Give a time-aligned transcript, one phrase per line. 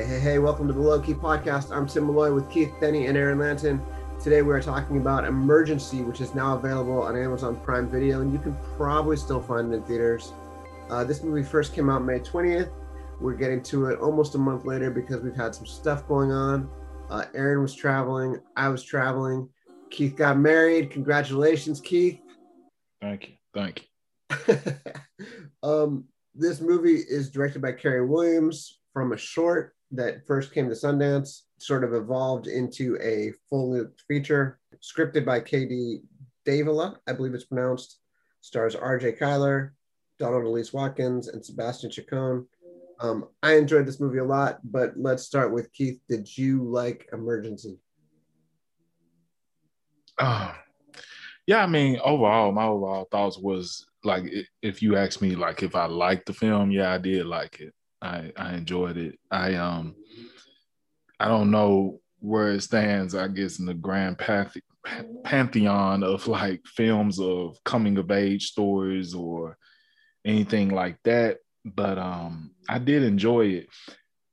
[0.00, 1.76] Hey, hey, hey, welcome to the Low Key Podcast.
[1.76, 3.82] I'm Tim Malloy with Keith Denny and Aaron Lanton.
[4.18, 8.32] Today we are talking about Emergency, which is now available on Amazon Prime Video, and
[8.32, 10.32] you can probably still find it in theaters.
[10.88, 12.70] Uh, this movie first came out May 20th.
[13.20, 16.70] We're getting to it almost a month later because we've had some stuff going on.
[17.10, 19.50] Uh, Aaron was traveling, I was traveling.
[19.90, 20.90] Keith got married.
[20.90, 22.20] Congratulations, Keith.
[23.02, 23.34] Thank you.
[23.52, 23.86] Thank
[24.48, 24.56] you.
[25.62, 30.74] um, this movie is directed by Carey Williams from a short that first came to
[30.74, 36.02] Sundance, sort of evolved into a full length feature, scripted by KD
[36.44, 37.98] Davila, I believe it's pronounced,
[38.40, 39.74] stars RJ Cyler,
[40.18, 42.46] Donald Elise Watkins, and Sebastian Chacon.
[43.00, 46.00] Um, I enjoyed this movie a lot, but let's start with Keith.
[46.08, 47.78] Did you like Emergency?
[50.18, 50.52] Uh,
[51.46, 54.24] yeah, I mean, overall, my overall thoughts was like,
[54.62, 57.72] if you ask me, like, if I liked the film, yeah, I did like it.
[58.02, 59.18] I I enjoyed it.
[59.30, 59.94] I um,
[61.18, 63.14] I don't know where it stands.
[63.14, 64.56] I guess in the grand path-
[65.24, 69.56] pantheon of like films of coming of age stories or
[70.24, 71.38] anything like that.
[71.64, 73.68] But um, I did enjoy it.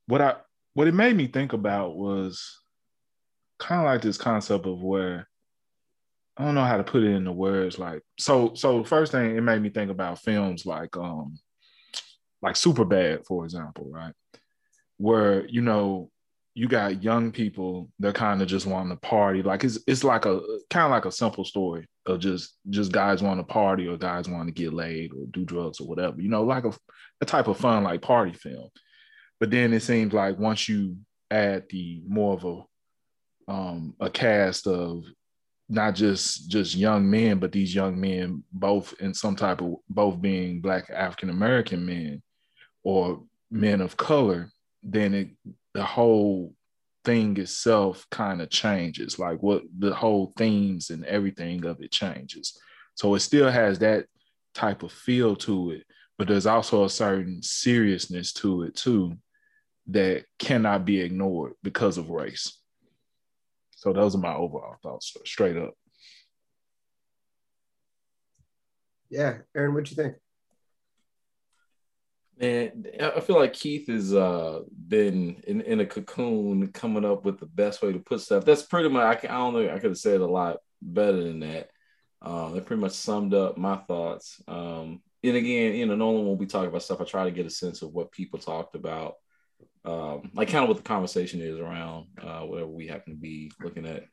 [0.07, 0.35] What I
[0.73, 2.59] what it made me think about was
[3.59, 5.27] kind of like this concept of where
[6.37, 7.79] I don't know how to put it into words.
[7.79, 11.37] Like so, so first thing it made me think about films like um
[12.41, 14.13] like super bad, for example, right?
[14.97, 16.09] Where you know
[16.57, 20.25] you got young people they're kind of just wanting to party like it's it's like
[20.25, 23.95] a kind of like a simple story of just just guys want to party or
[23.95, 26.73] guys want to get laid or do drugs or whatever you know like a,
[27.21, 28.69] a type of fun like party film
[29.39, 30.97] but then it seems like once you
[31.29, 35.03] add the more of a um a cast of
[35.69, 40.19] not just just young men but these young men both in some type of both
[40.19, 42.19] being black african american men
[42.87, 43.21] or
[43.51, 44.49] men of color
[44.81, 45.29] then it
[45.73, 46.53] the whole
[47.03, 49.19] thing itself kind of changes.
[49.19, 52.57] Like what the whole themes and everything of it changes.
[52.95, 54.05] So it still has that
[54.53, 55.83] type of feel to it
[56.17, 59.15] but there's also a certain seriousness to it too
[59.87, 62.59] that cannot be ignored because of race.
[63.75, 65.73] So those are my overall thoughts straight up.
[69.09, 70.15] Yeah aaron what you think
[72.39, 77.39] and I feel like Keith has uh, been in, in a cocoon coming up with
[77.39, 78.45] the best way to put stuff.
[78.45, 81.23] That's pretty much, I, can, I don't know, I could have said a lot better
[81.23, 81.69] than that.
[82.21, 84.41] Um, it pretty much summed up my thoughts.
[84.47, 87.45] Um, and again, you know, normally when we talk about stuff, I try to get
[87.45, 89.15] a sense of what people talked about,
[89.85, 93.51] um, like kind of what the conversation is around uh, whatever we happen to be
[93.61, 94.03] looking at.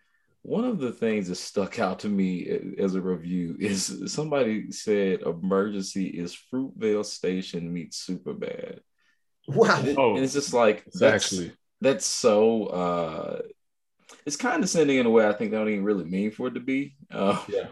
[0.47, 5.23] One of the things that stuck out to me as a review is somebody said
[5.23, 8.81] emergency is Fruitvale Station meets Superbad.
[9.49, 9.81] Wow.
[9.81, 13.39] And, oh, and it's just like that's actually that's so uh
[14.27, 16.61] it's condescending in a way I think they don't even really mean for it to
[16.61, 16.95] be.
[17.11, 17.69] Uh, yeah.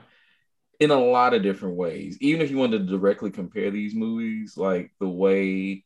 [0.81, 2.17] In a lot of different ways.
[2.23, 5.85] Even if you wanted to directly compare these movies, like the way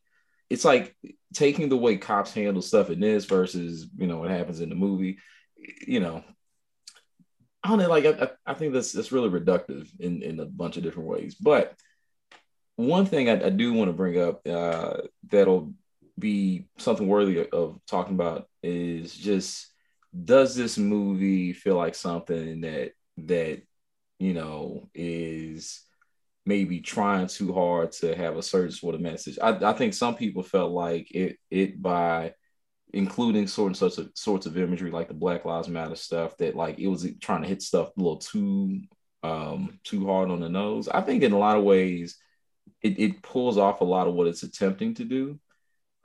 [0.49, 0.95] it's like
[1.33, 4.75] taking the way cops handle stuff in this versus, you know, what happens in the
[4.75, 5.17] movie.
[5.85, 6.23] You know,
[7.67, 10.77] I don't know, like I, I think that's that's really reductive in in a bunch
[10.77, 11.35] of different ways.
[11.35, 11.75] But
[12.77, 15.73] one thing I, I do want to bring up uh, that'll
[16.17, 19.67] be something worthy of talking about is just
[20.23, 23.63] does this movie feel like something that that
[24.17, 25.81] you know is
[26.45, 29.37] maybe trying too hard to have a certain sort of message.
[29.43, 32.33] I, I think some people felt like it it by
[32.93, 36.87] including sorts of sorts of imagery like the Black Lives Matter stuff that like it
[36.87, 38.81] was trying to hit stuff a little too
[39.23, 40.87] um too hard on the nose.
[40.87, 42.17] I think in a lot of ways
[42.81, 45.39] it, it pulls off a lot of what it's attempting to do.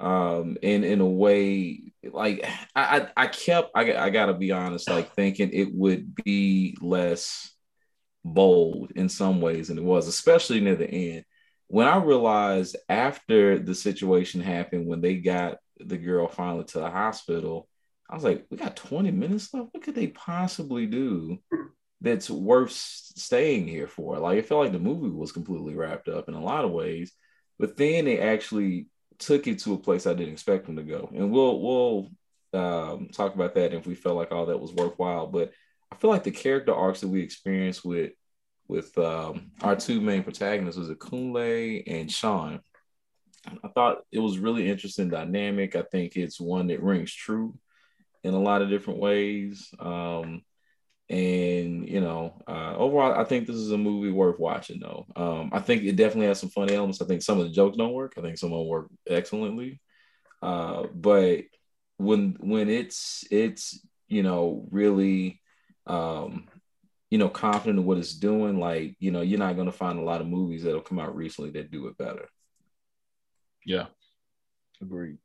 [0.01, 2.45] Um and in a way like
[2.75, 7.53] I I, I kept I, I gotta be honest, like thinking it would be less
[8.25, 11.25] bold in some ways than it was, especially near the end.
[11.69, 16.91] When I realized after the situation happened, when they got the girl finally to the
[16.91, 17.69] hospital,
[18.09, 19.69] I was like, we got 20 minutes left.
[19.73, 21.39] What could they possibly do
[22.01, 24.19] that's worth staying here for?
[24.19, 27.13] Like, it felt like the movie was completely wrapped up in a lot of ways,
[27.59, 28.89] but then they actually
[29.19, 31.11] took it to a place I didn't expect them to go.
[31.15, 32.09] And we'll we'll
[32.53, 35.27] um, talk about that if we felt like all that was worthwhile.
[35.27, 35.53] But
[35.91, 38.13] I feel like the character arcs that we experienced with
[38.69, 42.61] with um, our two main protagonists was Kunle and Sean.
[43.47, 45.75] I thought it was really interesting dynamic.
[45.75, 47.59] I think it's one that rings true
[48.23, 49.69] in a lot of different ways.
[49.79, 50.43] Um,
[51.09, 54.81] and you know, uh, overall, I think this is a movie worth watching.
[54.81, 57.03] Though um, I think it definitely has some fun elements.
[57.03, 58.15] I think some of the jokes don't work.
[58.17, 59.81] I think some of them work excellently.
[60.41, 61.43] Uh, but
[61.99, 65.41] when when it's it's you know really
[65.87, 66.49] um
[67.11, 69.99] you know confident in what it's doing like you know you're not going to find
[69.99, 72.29] a lot of movies that'll come out recently that do it better
[73.67, 73.87] yeah
[74.81, 75.19] agreed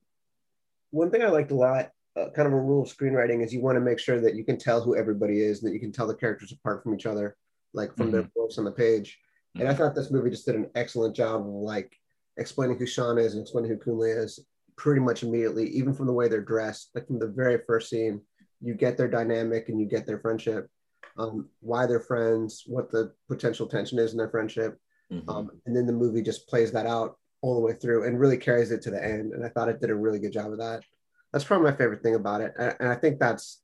[0.92, 3.62] one thing i liked a lot uh, kind of a rule of screenwriting is you
[3.62, 5.92] want to make sure that you can tell who everybody is and that you can
[5.92, 7.36] tell the characters apart from each other
[7.74, 8.13] like from mm-hmm.
[8.13, 9.19] their voice on the page
[9.56, 9.62] mm-hmm.
[9.62, 11.95] and i thought this movie just did an excellent job of like
[12.38, 14.39] explaining who sean is and explaining who kunle is
[14.78, 16.92] pretty much immediately, even from the way they're dressed.
[16.95, 18.22] Like from the very first scene,
[18.62, 20.69] you get their dynamic and you get their friendship,
[21.18, 24.78] um, why they're friends, what the potential tension is in their friendship.
[25.12, 25.30] Mm-hmm.
[25.30, 28.38] Um, and then the movie just plays that out all the way through and really
[28.38, 29.33] carries it to the end.
[29.33, 30.83] And I thought it did a really good job of that.
[31.31, 32.53] That's probably my favorite thing about it.
[32.57, 33.61] And, and I think that's,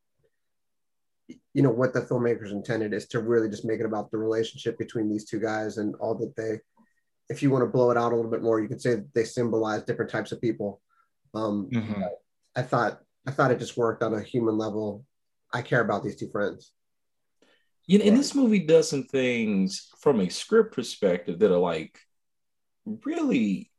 [1.27, 4.77] you know, what the filmmakers intended is to really just make it about the relationship
[4.77, 6.59] between these two guys and all that they,
[7.29, 9.23] if you want to blow it out a little bit more, you could say they
[9.23, 10.81] symbolize different types of people
[11.33, 12.03] um, mm-hmm.
[12.55, 15.05] I thought I thought it just worked on a human level.
[15.53, 16.71] I care about these two friends.
[17.85, 21.99] You know, and this movie does some things from a script perspective that are like
[22.85, 23.71] really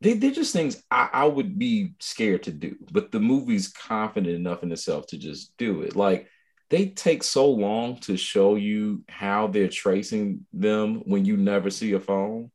[0.00, 4.34] they, they're just things I, I would be scared to do, but the movie's confident
[4.34, 5.94] enough in itself to just do it.
[5.94, 6.28] Like
[6.70, 11.92] they take so long to show you how they're tracing them when you never see
[11.92, 12.50] a phone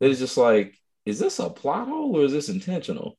[0.00, 3.18] that it's just like, is this a plot hole or is this intentional?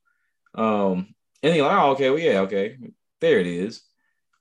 [0.54, 2.78] Um, and you're like, oh, okay, well, yeah, okay,
[3.20, 3.82] there it is.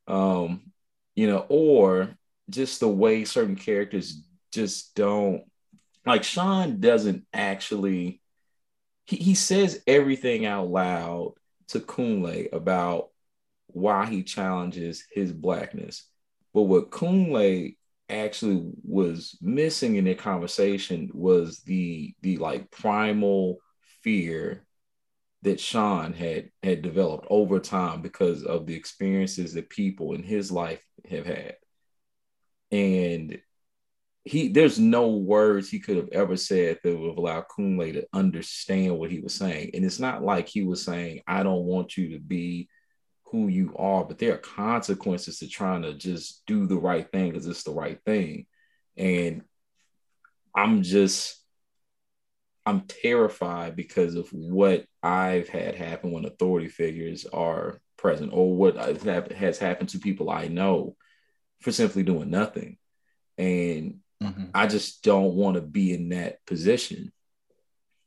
[0.07, 0.71] Um,
[1.15, 2.09] you know, or
[2.49, 4.21] just the way certain characters
[4.51, 5.43] just don't
[6.05, 8.21] like Sean doesn't actually
[9.05, 11.33] he, he says everything out loud
[11.69, 13.09] to Kunle about
[13.67, 16.07] why he challenges his blackness.
[16.53, 17.75] But what Kunle
[18.07, 23.57] actually was missing in their conversation was the the like primal
[24.03, 24.63] fear
[25.41, 30.51] that Sean had had developed over time because of the experiences that people in his
[30.51, 31.55] life have had.
[32.71, 33.39] And
[34.25, 38.07] he there's no words he could have ever said that would have allowed Kunle to
[38.11, 39.71] understand what he was saying.
[39.73, 42.67] And it's not like he was saying, I don't want you to be
[43.25, 47.31] who you are, but there are consequences to trying to just do the right thing
[47.31, 48.47] because it's the right thing.
[48.97, 49.43] And
[50.55, 51.39] I'm just
[52.65, 58.75] I'm terrified because of what I've had happen when authority figures are present, or what
[58.75, 60.95] has happened to people I know
[61.61, 62.77] for simply doing nothing.
[63.37, 64.45] And mm-hmm.
[64.53, 67.11] I just don't want to be in that position.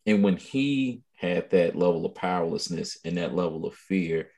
[0.06, 4.30] And when he had that level of powerlessness and that level of fear,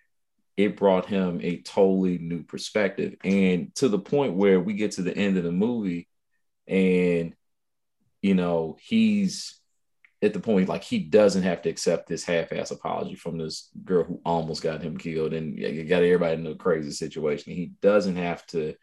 [0.57, 3.15] it brought him a totally new perspective.
[3.23, 6.09] And to the point where we get to the end of the movie
[6.67, 7.35] and,
[8.21, 9.59] you know, he's
[10.23, 14.05] at the point like he doesn't have to accept this half-ass apology from this girl
[14.05, 15.59] who almost got him killed and
[15.89, 17.55] got everybody in a crazy situation.
[17.55, 18.75] He doesn't have to,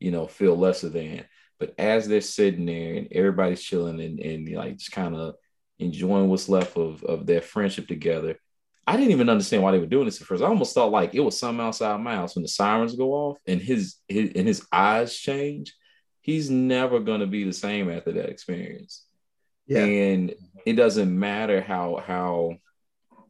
[0.00, 1.24] you know, feel lesser than.
[1.60, 5.34] But as they're sitting there and everybody's chilling and, and like just kind of
[5.78, 8.40] enjoying what's left of, of their friendship together,
[8.86, 10.42] I didn't even understand why they were doing this at first.
[10.42, 13.38] I almost thought like it was something outside my house when the sirens go off
[13.46, 15.76] and his, his and his eyes change.
[16.22, 19.04] He's never gonna be the same after that experience.
[19.66, 19.84] Yeah.
[19.84, 20.34] And
[20.64, 22.56] it doesn't matter how how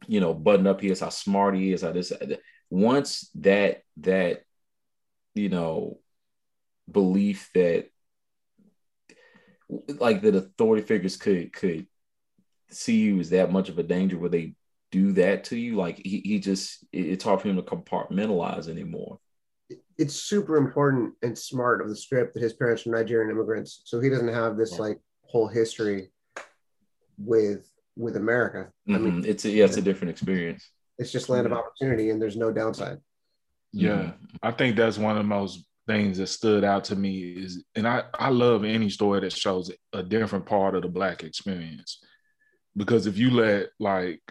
[0.07, 2.37] you know buttoned up he is, how smart he is, how this uh,
[2.69, 4.43] once that that
[5.35, 5.99] you know
[6.89, 7.89] belief that
[9.99, 11.87] like that authority figures could could
[12.69, 14.53] see you as that much of a danger where they
[14.91, 19.19] do that to you like he, he just it's hard for him to compartmentalize anymore
[19.97, 24.01] it's super important and smart of the script that his parents are nigerian immigrants so
[24.01, 26.09] he doesn't have this like whole history
[27.17, 28.71] with with America.
[28.87, 28.95] Mm-hmm.
[28.95, 29.29] I mean, mm-hmm.
[29.29, 30.69] it's a, yeah, it's a different experience.
[30.97, 32.97] It's just land of opportunity, and there's no downside.
[33.71, 34.11] Yeah,
[34.43, 37.87] I think that's one of the most things that stood out to me is, and
[37.87, 41.99] I I love any story that shows a different part of the black experience,
[42.75, 44.21] because if you let like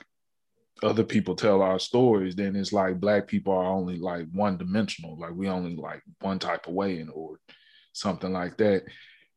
[0.83, 5.19] other people tell our stories, then it's like black people are only like one dimensional,
[5.19, 7.39] like we only like one type of way, in or
[7.93, 8.85] something like that.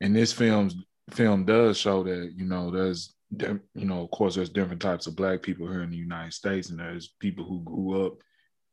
[0.02, 0.76] And this film's
[1.12, 5.16] film does show that you know there's you know, of course, there's different types of
[5.16, 8.14] black people here in the United States, and there's people who grew up,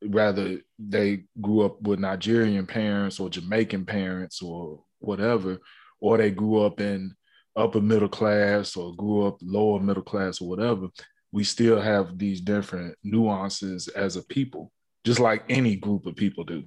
[0.05, 5.59] rather they grew up with Nigerian parents or Jamaican parents or whatever,
[6.01, 7.15] or they grew up in
[7.57, 10.89] upper middle class or grew up lower middle class or whatever.
[11.33, 14.73] We still have these different nuances as a people,
[15.05, 16.65] just like any group of people do,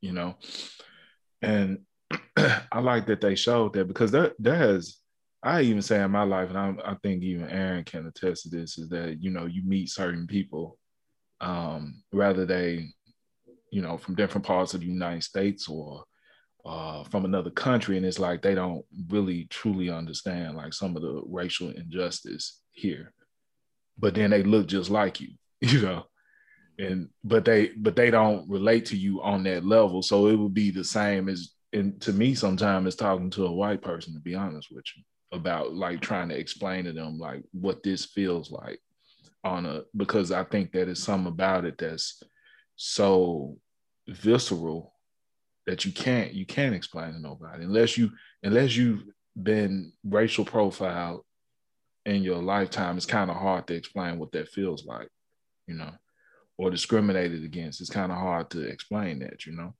[0.00, 0.36] you know.
[1.42, 1.80] And
[2.36, 4.98] I like that they showed that because that that has
[5.42, 8.48] I even say in my life, and I, I, think even Aaron can attest to
[8.48, 10.76] this, is that you know you meet certain people,
[11.40, 12.88] um, rather they
[13.70, 16.04] you know, from different parts of the United States or
[16.64, 21.02] uh, from another country, and it's like they don't really truly understand like some of
[21.02, 23.12] the racial injustice here.
[23.98, 25.28] But then they look just like you,
[25.60, 26.04] you know,
[26.78, 30.02] and but they but they don't relate to you on that level.
[30.02, 33.52] So it would be the same as and to me sometimes it's talking to a
[33.52, 35.02] white person to be honest with you
[35.32, 38.78] about like trying to explain to them like what this feels like
[39.46, 42.22] on a because I think that is something about it that's
[42.76, 43.56] so
[44.08, 44.92] visceral
[45.66, 48.10] that you can't you can't explain to nobody unless you
[48.42, 49.04] unless you've
[49.40, 51.22] been racial profiled
[52.04, 55.08] in your lifetime it's kind of hard to explain what that feels like
[55.66, 55.90] you know
[56.58, 57.80] or discriminated against.
[57.80, 59.74] It's kind of hard to explain that you know?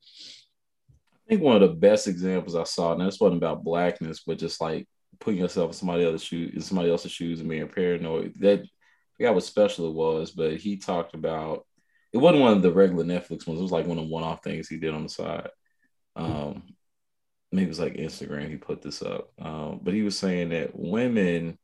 [0.90, 4.38] I think one of the best examples i saw and this wasn't about blackness but
[4.38, 4.86] just like
[5.18, 8.62] putting yourself in somebody else's shoes in somebody else's shoes and being paranoid that
[9.16, 11.66] forgot what special it was but he talked about
[12.12, 14.42] it wasn't one of the regular netflix ones it was like one of the one-off
[14.42, 15.48] things he did on the side
[16.16, 16.62] um,
[17.52, 18.48] maybe it was like Instagram.
[18.48, 21.58] He put this up, um, but he was saying that women,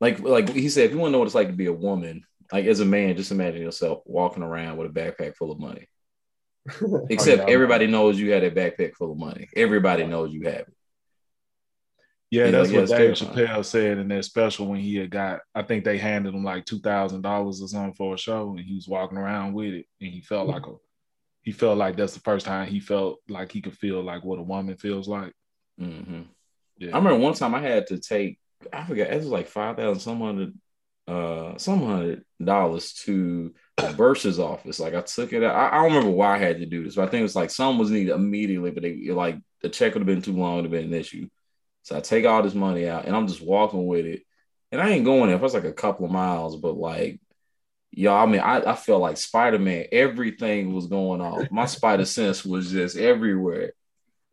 [0.00, 1.72] like, like he said, if you want to know what it's like to be a
[1.72, 2.22] woman,
[2.52, 5.88] like as a man, just imagine yourself walking around with a backpack full of money.
[7.10, 9.48] Except oh, yeah, everybody knows you had a backpack full of money.
[9.56, 10.75] Everybody knows you have it.
[12.30, 15.40] Yeah, that's like, what Dave Chappelle said in that special when he had got.
[15.54, 18.60] I think they handed him like two thousand dollars or something for a show, and
[18.60, 20.74] he was walking around with it, and he felt like a
[21.46, 24.40] he felt like that's the first time he felt like he could feel like what
[24.40, 25.32] a woman feels like.
[25.80, 26.22] Mm-hmm.
[26.78, 26.90] Yeah.
[26.92, 28.40] I remember one time I had to take,
[28.72, 30.54] I forget, it was like five thousand some hundred,
[31.06, 34.80] uh, some hundred dollars to the bursar's office.
[34.80, 35.44] Like I took it.
[35.44, 35.54] Out.
[35.54, 37.36] I, I don't remember why I had to do this, but I think it was
[37.36, 40.64] like some was needed immediately, but they like the check would have been too long
[40.64, 41.28] to be an issue.
[41.86, 44.22] So I take all this money out and I'm just walking with it.
[44.72, 45.36] And I ain't going there.
[45.36, 47.20] It was like a couple of miles, but like
[47.92, 49.84] y'all, I mean, I, I felt like Spider Man.
[49.92, 51.48] Everything was going off.
[51.52, 53.70] My spider sense was just everywhere.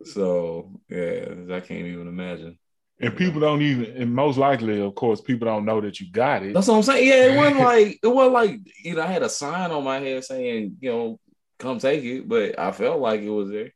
[0.04, 2.58] So yeah, I can't even imagine.
[3.00, 6.42] And people don't even, and most likely, of course, people don't know that you got
[6.42, 6.56] it.
[6.56, 7.08] That's what I'm saying.
[7.08, 10.00] Yeah, it wasn't like it wasn't like you know I had a sign on my
[10.00, 11.20] head saying you know
[11.60, 13.74] come take it, but I felt like it was there.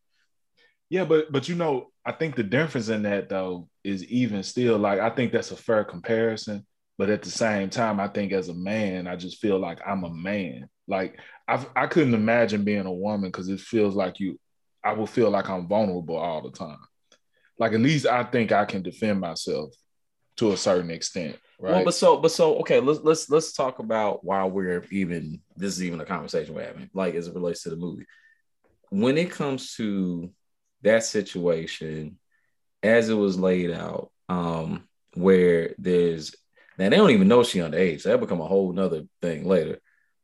[0.90, 4.78] Yeah, but but you know, I think the difference in that though is even still
[4.78, 6.66] like I think that's a fair comparison
[6.98, 10.04] but at the same time, I think as a man, I just feel like I'm
[10.04, 10.68] a man.
[10.88, 14.40] Like I I couldn't imagine being a woman because it feels like you.
[14.84, 16.80] I will feel like I'm vulnerable all the time.
[17.60, 19.74] Like at least I think I can defend myself
[20.38, 21.38] to a certain extent.
[21.60, 21.76] Right.
[21.76, 22.80] Well, but so, but so, okay.
[22.80, 25.42] Let's let's let's talk about why we're even.
[25.56, 28.06] This is even a conversation we're having, like as it relates to the movie.
[28.90, 30.32] When it comes to
[30.82, 32.18] that situation,
[32.84, 36.36] as it was laid out, um, where there's
[36.78, 38.02] now they don't even know she underage.
[38.02, 39.80] So that become a whole nother thing later.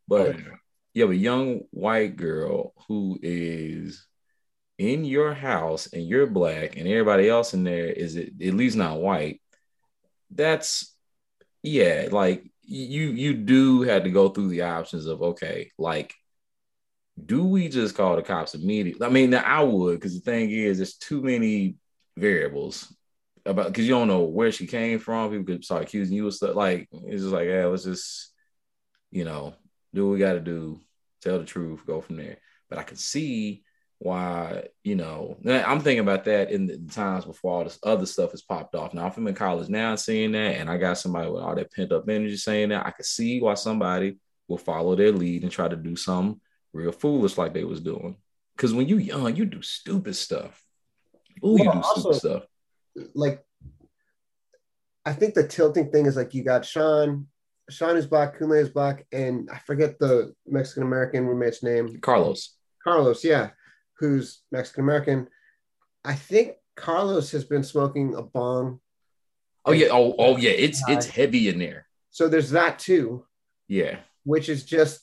[0.07, 0.55] But oh, yeah.
[0.93, 4.05] you have a young white girl who is
[4.77, 8.99] in your house and you're black and everybody else in there is at least not
[8.99, 9.41] white.
[10.29, 10.93] That's
[11.61, 16.13] yeah, like you you do have to go through the options of okay, like
[17.23, 19.05] do we just call the cops immediately?
[19.05, 21.75] I mean, I would because the thing is, there's too many
[22.17, 22.93] variables
[23.45, 25.29] about because you don't know where she came from.
[25.29, 26.55] People could start accusing you of stuff.
[26.55, 28.31] Like it's just like, yeah, let's just,
[29.11, 29.53] you know,
[29.93, 30.79] do what we got to do,
[31.21, 32.37] tell the truth, go from there.
[32.69, 33.63] But I can see
[33.99, 38.31] why, you know, I'm thinking about that in the times before all this other stuff
[38.31, 38.93] has popped off.
[38.93, 41.71] Now, if I'm in college now seeing that, and I got somebody with all that
[41.71, 44.17] pent up energy saying that, I could see why somebody
[44.47, 46.41] will follow their lead and try to do something
[46.73, 48.17] real foolish like they was doing.
[48.55, 50.63] Because when you young, you do stupid stuff.
[51.41, 52.43] Oh, well, you do also, stupid stuff
[53.13, 53.43] like
[55.05, 57.27] I think the tilting thing is like you got Sean,
[57.69, 61.99] Sean is black, Kunle is black, and I forget the Mexican American roommate's name.
[61.99, 62.55] Carlos.
[62.83, 63.49] Carlos, yeah,
[63.99, 65.27] who's Mexican American.
[66.05, 68.79] I think Carlos has been smoking a bong.
[69.65, 71.87] Oh yeah, oh oh yeah, it's it's heavy in there.
[72.09, 73.25] So there's that too.
[73.67, 73.99] Yeah.
[74.23, 75.01] Which is just,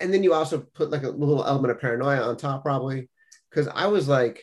[0.00, 3.08] and then you also put like a little element of paranoia on top, probably,
[3.50, 4.42] because I was like,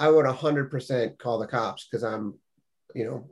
[0.00, 2.34] I would 100% call the cops because I'm,
[2.94, 3.30] you know,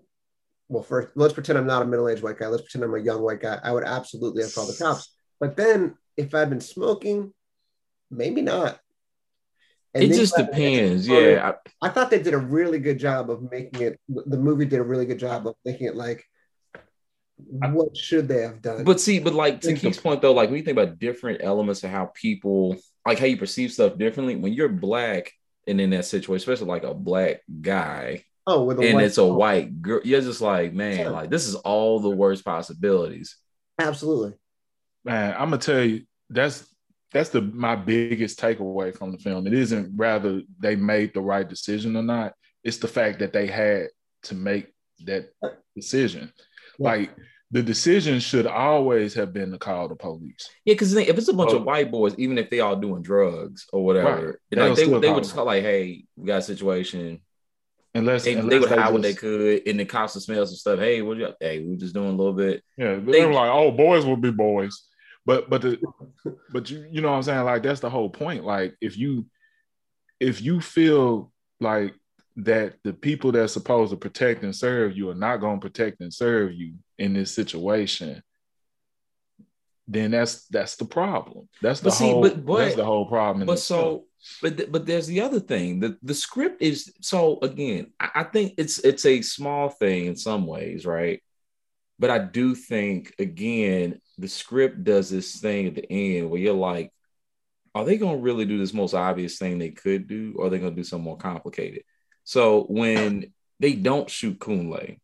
[0.69, 2.49] well, first, let's pretend I'm not a middle aged white guy.
[2.49, 3.61] Let's pretend I'm a young white guy.
[3.63, 5.15] I would absolutely have called the cops.
[5.39, 7.33] But then if I'd been smoking,
[8.11, 8.81] maybe not.
[9.95, 11.07] And it just depends.
[11.07, 11.53] Yeah.
[11.83, 14.81] I, I thought they did a really good job of making it, the movie did
[14.81, 16.25] a really good job of making it like,
[17.37, 18.85] what should they have done?
[18.85, 21.85] But see, but like to Keith's point though, like when you think about different elements
[21.85, 22.76] of how people
[23.07, 25.33] like how you perceive stuff differently, when you're black,
[25.66, 28.25] and in that situation, especially like a black guy.
[28.47, 30.00] Oh, with and it's a white girl.
[30.05, 31.09] You're just like, man, yeah.
[31.09, 33.37] like this is all the worst possibilities.
[33.78, 34.35] Absolutely.
[35.05, 36.66] Man, I'm gonna tell you, that's
[37.12, 39.47] that's the my biggest takeaway from the film.
[39.47, 42.35] It isn't rather they made the right decision or not.
[42.62, 43.88] It's the fact that they had
[44.25, 44.73] to make
[45.05, 45.31] that
[45.75, 46.33] decision.
[46.78, 46.88] Yeah.
[46.88, 47.11] Like
[47.50, 50.50] the decision should always have been to call the police.
[50.64, 51.56] Yeah, because if it's a bunch oh.
[51.56, 54.68] of white boys, even if they all doing drugs or whatever, right.
[54.68, 57.21] like, they, they would just call like, "Hey, we got a situation."
[57.95, 60.56] Unless they, unless they would hide what they could, and the cops would smell some
[60.56, 60.78] stuff.
[60.78, 61.33] Hey, what you?
[61.40, 62.62] Hey, we are just doing a little bit.
[62.76, 64.87] Yeah, they, are like, "Oh, boys will be boys,"
[65.25, 65.80] but but the
[66.52, 67.45] but you you know what I'm saying?
[67.45, 68.45] Like that's the whole point.
[68.45, 69.26] Like if you
[70.21, 71.95] if you feel like
[72.37, 76.00] that the people that's supposed to protect and serve you are not going to protect
[76.00, 78.23] and serve you in this situation
[79.88, 81.49] then that's that's the problem.
[81.62, 84.07] That's the see, whole but, but, that's the whole problem but so
[84.43, 85.81] but but there's the other thing.
[85.81, 90.16] The the script is so again I, I think it's it's a small thing in
[90.16, 91.23] some ways right?
[91.99, 96.52] But i do think again the script does this thing at the end where you're
[96.52, 96.93] like
[97.75, 100.50] are they going to really do this most obvious thing they could do or are
[100.50, 101.85] they going to do something more complicated
[102.26, 104.99] so when they don't shoot Kunle,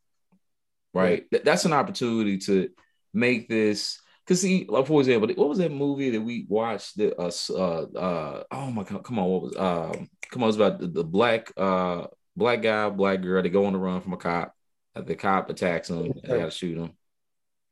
[0.93, 2.69] right, th- that's an opportunity to
[3.14, 4.00] make this.
[4.26, 6.97] Cause see, like for example, what was that movie that we watched?
[6.97, 10.47] That uh, uh, uh oh my god, come on, what was um, come on, it
[10.47, 13.41] was about the, the black uh black guy, black girl.
[13.41, 14.52] They go on the run from a cop.
[14.97, 16.12] Uh, the cop attacks them.
[16.23, 16.93] They gotta shoot him.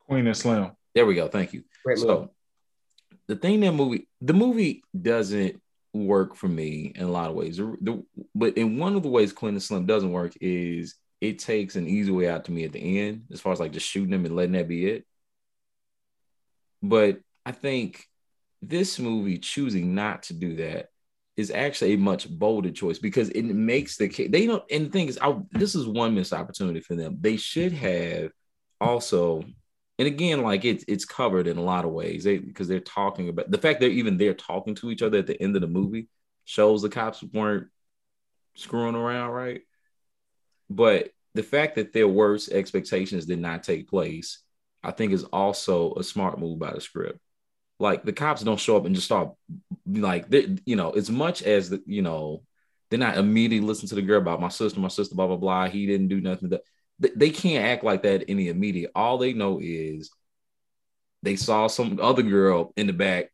[0.06, 0.70] Queen and Slim.
[0.94, 1.26] There we go.
[1.26, 1.64] Thank you.
[1.84, 2.28] Great so movie.
[3.26, 5.60] the thing that movie, the movie doesn't
[5.92, 7.56] work for me in a lot of ways.
[7.56, 8.04] The,
[8.34, 12.10] but in one of the ways and Slim doesn't work is it takes an easy
[12.10, 14.36] way out to me at the end, as far as like just shooting them and
[14.36, 15.04] letting that be it.
[16.82, 18.06] But I think
[18.62, 20.88] this movie choosing not to do that
[21.36, 24.90] is actually a much bolder choice because it makes the case they don't and the
[24.90, 28.32] thing is I, this is one missed opportunity for them they should have
[28.80, 29.44] also
[30.00, 33.50] and again, like it's it's covered in a lot of ways because they're talking about
[33.50, 36.08] the fact they're even there talking to each other at the end of the movie
[36.46, 37.66] shows the cops weren't
[38.54, 39.60] screwing around, right?
[40.70, 44.38] But the fact that their worst expectations did not take place,
[44.82, 47.18] I think, is also a smart move by the script.
[47.78, 49.34] Like the cops don't show up and just start
[49.86, 50.32] like
[50.64, 52.42] you know, as much as the you know,
[52.88, 55.68] they're not immediately listening to the girl about my sister, my sister, blah blah blah.
[55.68, 56.58] He didn't do nothing.
[57.00, 58.90] They can't act like that in the immediate.
[58.94, 60.10] All they know is
[61.22, 63.30] they saw some other girl in the back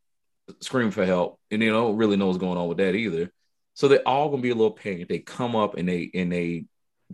[0.60, 3.32] scream for help, and they don't really know what's going on with that either.
[3.74, 5.08] So they're all gonna be a little panicked.
[5.08, 6.66] They come up and they and they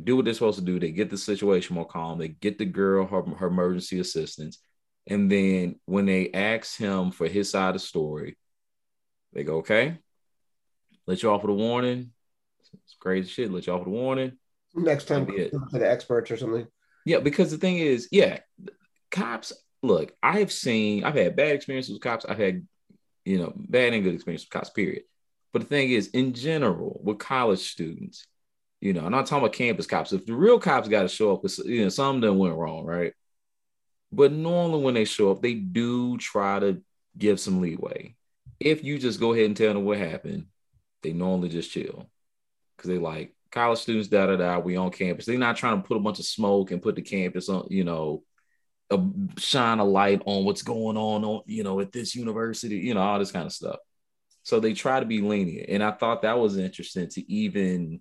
[0.03, 0.79] do what they're supposed to do.
[0.79, 2.19] They get the situation more calm.
[2.19, 4.59] They get the girl her, her emergency assistance,
[5.07, 8.37] and then when they ask him for his side of the story,
[9.33, 9.99] they go, "Okay,
[11.07, 12.13] let you off with a warning.
[12.73, 13.51] It's crazy shit.
[13.51, 14.39] Let you off with a warning.
[14.75, 16.67] Next time, to the experts or something.
[17.05, 18.39] Yeah, because the thing is, yeah,
[19.11, 19.53] cops.
[19.83, 22.25] Look, I have seen, I've had bad experiences with cops.
[22.25, 22.67] I've had,
[23.25, 24.71] you know, bad and good experiences with cops.
[24.71, 25.03] Period.
[25.53, 28.27] But the thing is, in general, with college students,
[28.81, 30.13] you know, I'm not talking about campus cops.
[30.13, 32.85] If the real cops got to show up, you know, some of them went wrong,
[32.85, 33.13] right?
[34.11, 36.83] But normally when they show up, they do try to
[37.17, 38.15] give some leeway.
[38.59, 40.47] If you just go ahead and tell them what happened,
[41.03, 42.09] they normally just chill
[42.77, 44.59] because they like, college students, da da da.
[44.59, 45.27] We on campus.
[45.27, 47.85] They're not trying to put a bunch of smoke and put the campus on, you
[47.85, 48.25] know,
[48.91, 48.99] a,
[49.39, 53.03] shine a light on what's going on on, you know, at this university, you know,
[53.03, 53.77] all this kind of stuff.
[54.43, 58.01] So they try to be lenient, and I thought that was interesting to even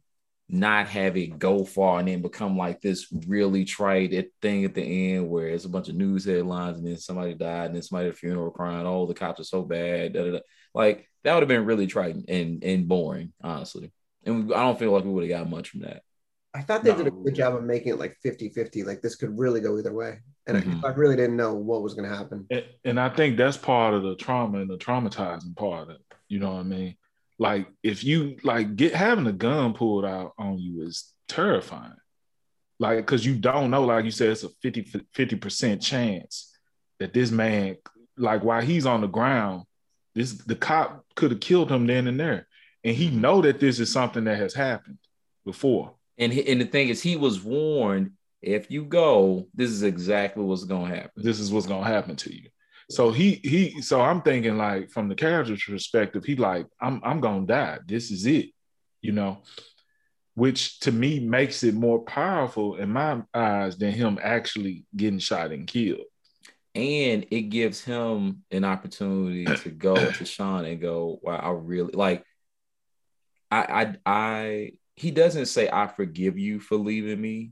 [0.50, 4.82] not have it go far and then become like this really trite thing at the
[5.14, 8.10] end where it's a bunch of news headlines and then somebody died and then somebody
[8.10, 10.12] at a funeral crying, oh, the cops are so bad.
[10.12, 10.40] Da, da, da.
[10.74, 13.94] Like that would have been really trite and, and boring, honestly
[14.26, 16.04] and I don't feel like we would have got much from that.
[16.54, 16.98] I thought they no.
[16.98, 18.84] did a good job of making it like 50 50.
[18.84, 20.20] Like this could really go either way.
[20.48, 20.86] And mm-hmm.
[20.86, 22.46] I, I, really didn't know what was going to happen.
[22.50, 26.02] And, and, I think that's part of the trauma and the traumatizing part of it.
[26.28, 26.96] You know what I mean?
[27.40, 31.94] Like if you like get having a gun pulled out on you is terrifying.
[32.80, 34.84] Like, because you don't know, like you said, it's a 50
[35.16, 36.52] 50% chance
[37.00, 37.78] that this man,
[38.18, 39.64] like while he's on the ground,
[40.16, 42.48] this the cop could have killed him then and there
[42.84, 44.98] and he know that this is something that has happened
[45.46, 45.96] before.
[46.18, 50.44] And he, and the thing is, he was warned: if you go, this is exactly
[50.44, 51.24] what's going to happen.
[51.24, 52.50] This is what's going to happen to you.
[52.90, 53.82] So he he.
[53.82, 57.80] So I'm thinking like from the character's perspective, he like I'm I'm gonna die.
[57.88, 58.50] This is it,
[59.02, 59.44] you know.
[60.34, 65.52] Which to me makes it more powerful in my eyes than him actually getting shot
[65.52, 66.06] and killed
[66.74, 71.92] and it gives him an opportunity to go to Sean and go, "Wow, I really
[71.94, 72.24] like."
[73.52, 77.52] I, I, I, he doesn't say, I forgive you for leaving me.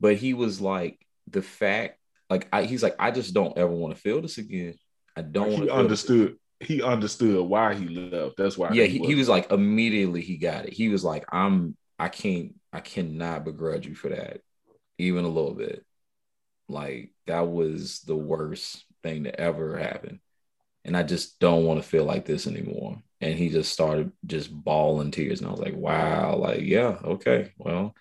[0.00, 1.98] But he was like, the fact,
[2.30, 4.74] like, I, he's like, I just don't ever want to feel this again.
[5.16, 6.36] I don't want to understood.
[6.60, 8.36] he understood why he left.
[8.36, 8.70] That's why.
[8.72, 10.72] Yeah, he, he, was like immediately he got it.
[10.72, 14.40] He was like, I'm I can't I cannot begrudge you for that,
[14.98, 15.84] even a little bit.
[16.68, 20.20] Like that was the worst thing to ever happen.
[20.84, 23.00] And I just don't want to feel like this anymore.
[23.22, 25.40] And he just started just bawling tears.
[25.40, 27.94] And I was like, wow, like, yeah, okay, well,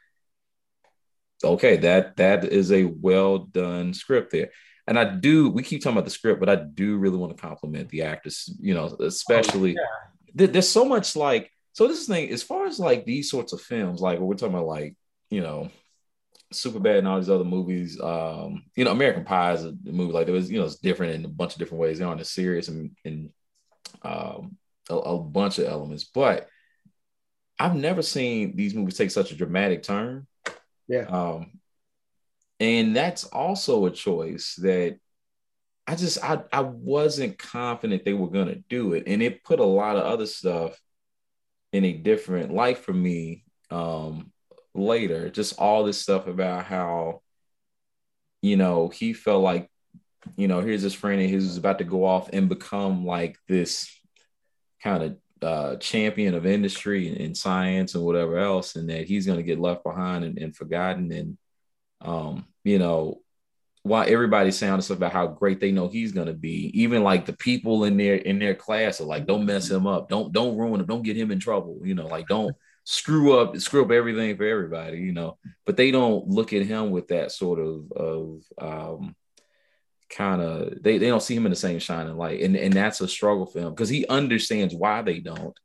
[1.44, 4.50] okay, that that is a well done script there.
[4.88, 7.42] And I do, we keep talking about the script, but I do really want to
[7.42, 9.84] compliment the actors, you know, especially oh,
[10.34, 10.48] yeah.
[10.48, 14.02] there's so much like, so this thing, as far as like these sorts of films,
[14.02, 14.96] like we're talking about like,
[15.30, 15.70] you know,
[16.52, 20.28] Superbad and all these other movies, um, you know, American Pie is a movie like
[20.28, 22.00] it was, you know, it's different in a bunch of different ways.
[22.00, 23.30] They aren't as serious and, and
[24.02, 24.58] um,
[24.90, 26.48] a, a bunch of elements, but
[27.60, 30.28] I've never seen these movies take such a dramatic turn.
[30.88, 31.02] Yeah.
[31.02, 31.60] Um,
[32.60, 34.98] and that's also a choice that
[35.88, 39.66] I just I I wasn't confident they were gonna do it, and it put a
[39.66, 40.80] lot of other stuff
[41.74, 44.32] in a different light for me um,
[44.74, 45.30] later.
[45.30, 47.22] Just all this stuff about how
[48.42, 49.70] you know he felt like
[50.36, 53.38] you know here's his friend and he was about to go off and become like
[53.48, 54.01] this
[54.84, 59.26] kind of uh, champion of industry and, and, science and whatever else, and that he's
[59.26, 61.12] going to get left behind and, and forgotten.
[61.12, 61.38] And
[62.02, 63.22] um, you know,
[63.84, 67.26] while everybody's saying stuff about how great they know he's going to be, even like
[67.26, 70.10] the people in their in their class are like, "Don't mess him up.
[70.10, 70.86] Don't don't ruin him.
[70.86, 74.46] Don't get him in trouble." You know, like don't screw up screw up everything for
[74.46, 75.00] everybody.
[75.00, 79.16] You know, but they don't look at him with that sort of of um,
[80.12, 83.02] kind of they, they don't see him in the same shining light and and that's
[83.02, 85.58] a struggle for him because he understands why they don't.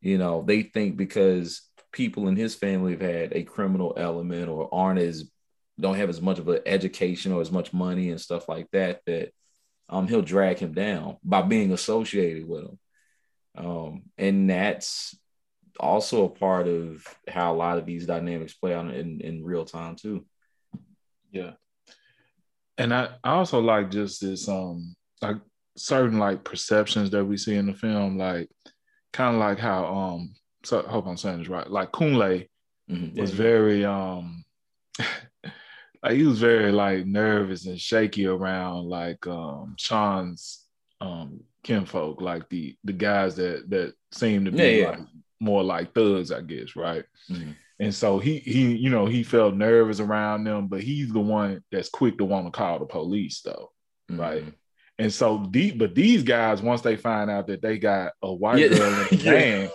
[0.00, 4.68] You know they think because people in his family have had a criminal element or
[4.74, 5.30] aren't as
[5.78, 9.00] don't have as much of an education or as much money and stuff like that
[9.06, 9.30] that
[9.88, 12.78] um he'll drag him down by being associated with him.
[13.56, 15.16] Um and that's
[15.78, 19.64] also a part of how a lot of these dynamics play out in in real
[19.64, 20.24] time too.
[21.30, 21.52] Yeah
[22.78, 25.36] and I, I also like just this um like
[25.76, 28.48] certain like perceptions that we see in the film, like
[29.12, 31.68] kind of like how um so I hope I'm saying this right.
[31.68, 32.46] Like Kunle
[32.90, 33.20] mm-hmm.
[33.20, 34.44] was very um
[36.02, 40.64] like he was very like nervous and shaky around like um Sean's
[41.00, 44.90] um kinfolk, like the the guys that that seem to be yeah, yeah.
[44.90, 45.00] like
[45.40, 47.04] more like thugs, I guess, right?
[47.30, 47.52] Mm-hmm.
[47.82, 51.64] And so he he you know he felt nervous around them, but he's the one
[51.72, 53.72] that's quick to want to call the police though,
[54.08, 54.20] mm-hmm.
[54.20, 54.44] right?
[55.00, 58.60] And so deep, but these guys once they find out that they got a white
[58.60, 58.68] yeah.
[58.68, 59.70] girl in the gang,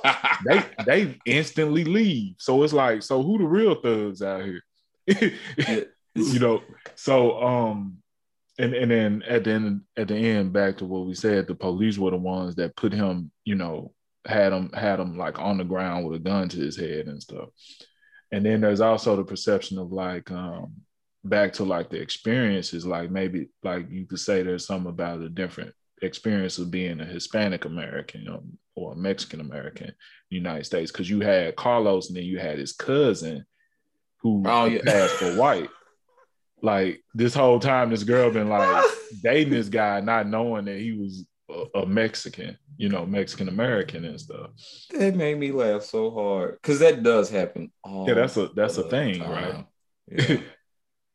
[0.45, 2.35] they they instantly leave.
[2.39, 4.61] So it's like, so who the real thugs out here?
[6.15, 6.63] you know,
[6.95, 7.97] so um
[8.57, 11.55] and and then at the end at the end back to what we said the
[11.55, 13.91] police were the ones that put him you know
[14.25, 17.21] had him had him like on the ground with a gun to his head and
[17.21, 17.49] stuff
[18.31, 20.73] and then there's also the perception of like um
[21.23, 25.29] back to like the experiences like maybe like you could say there's something about a
[25.29, 28.41] different experience of being a hispanic american or,
[28.75, 29.93] or a mexican american in
[30.29, 33.45] the united states because you had carlos and then you had his cousin
[34.21, 34.81] who oh, yeah.
[34.83, 35.69] passed for white
[36.61, 38.85] like this whole time this girl been like
[39.23, 44.05] dating this guy not knowing that he was a, a mexican you know, Mexican American
[44.05, 44.51] and stuff.
[44.91, 47.71] That made me laugh so hard because that does happen.
[47.85, 49.31] yeah, that's a that's a thing, time.
[49.31, 49.65] right?
[50.07, 50.37] Yeah.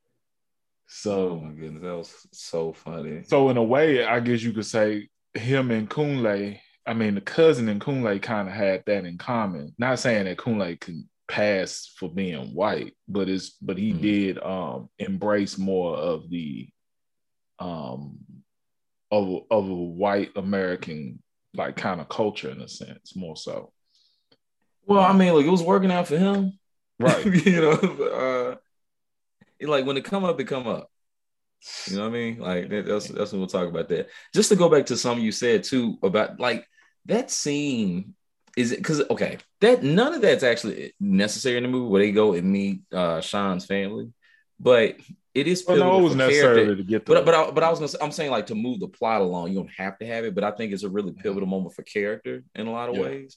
[0.86, 3.22] so, oh my goodness, that was so funny.
[3.26, 6.58] So in a way, I guess you could say him and Kunle.
[6.84, 9.72] I mean, the cousin and Kunle kind of had that in common.
[9.78, 14.02] Not saying that Kunle can pass for being white, but it's but he mm-hmm.
[14.02, 16.68] did um embrace more of the
[17.60, 18.18] um
[19.12, 21.22] of of a white American
[21.54, 23.72] like kind of culture in a sense, more so.
[24.84, 26.58] Well, I mean, like it was working out for him,
[26.98, 27.24] right?
[27.46, 30.90] you know, uh, like when it come up, it come up.
[31.86, 32.38] You know what I mean?
[32.38, 34.08] Like that, that's that's what we'll talk about that.
[34.34, 36.66] Just to go back to something you said too about like
[37.06, 38.14] that scene
[38.56, 42.12] is it because okay that none of that's actually necessary in the movie where they
[42.12, 44.10] go and meet uh Sean's family,
[44.62, 44.96] but
[45.34, 47.78] it is well, no, it was necessary to get but but I, but I was
[47.78, 50.24] gonna say, I'm saying like to move the plot along, you don't have to have
[50.24, 52.96] it, but I think it's a really pivotal moment for character in a lot of
[52.96, 53.02] yeah.
[53.02, 53.36] ways.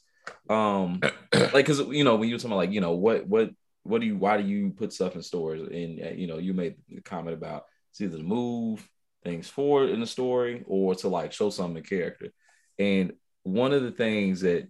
[0.50, 1.02] Um,
[1.34, 3.52] like because you know when you're talking about like you know what what
[3.84, 6.54] what do you why do you put stuff in stores and uh, you know you
[6.54, 8.88] made the comment about it's either to move
[9.24, 12.32] things forward in the story or to like show something in character.
[12.78, 14.68] And one of the things that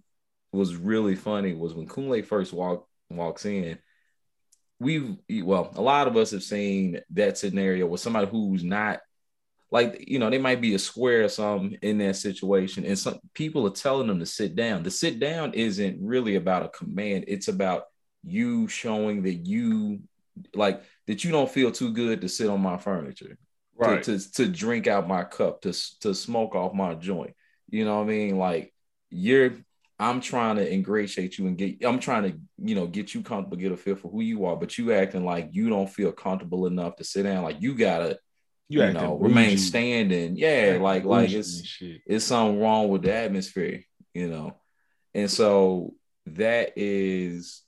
[0.52, 3.78] was really funny was when Kunle first walk walks in
[4.78, 9.00] we've well, a lot of us have seen that scenario with somebody who's not
[9.70, 13.18] like you know they might be a square or something in that situation and some
[13.34, 14.82] people are telling them to sit down.
[14.82, 17.24] The sit down isn't really about a command.
[17.28, 17.84] It's about
[18.24, 20.00] you showing that you
[20.54, 23.38] like that you don't feel too good to sit on my furniture
[23.76, 24.02] right.
[24.02, 27.34] to, to, to drink out my cup to to smoke off my joint.
[27.68, 28.38] You know what i mean?
[28.38, 28.72] Like
[29.10, 29.52] you're
[29.98, 33.56] i'm trying to ingratiate you and get i'm trying to you know get you comfortable
[33.56, 36.66] get a feel for who you are but you acting like you don't feel comfortable
[36.66, 37.42] enough to sit down.
[37.42, 38.18] Like you gotta
[38.68, 40.36] you, you know remain standing.
[40.36, 43.82] Yeah like like it's it's something wrong with the atmosphere
[44.16, 44.56] you know?
[45.14, 45.94] And so
[46.26, 47.62] that is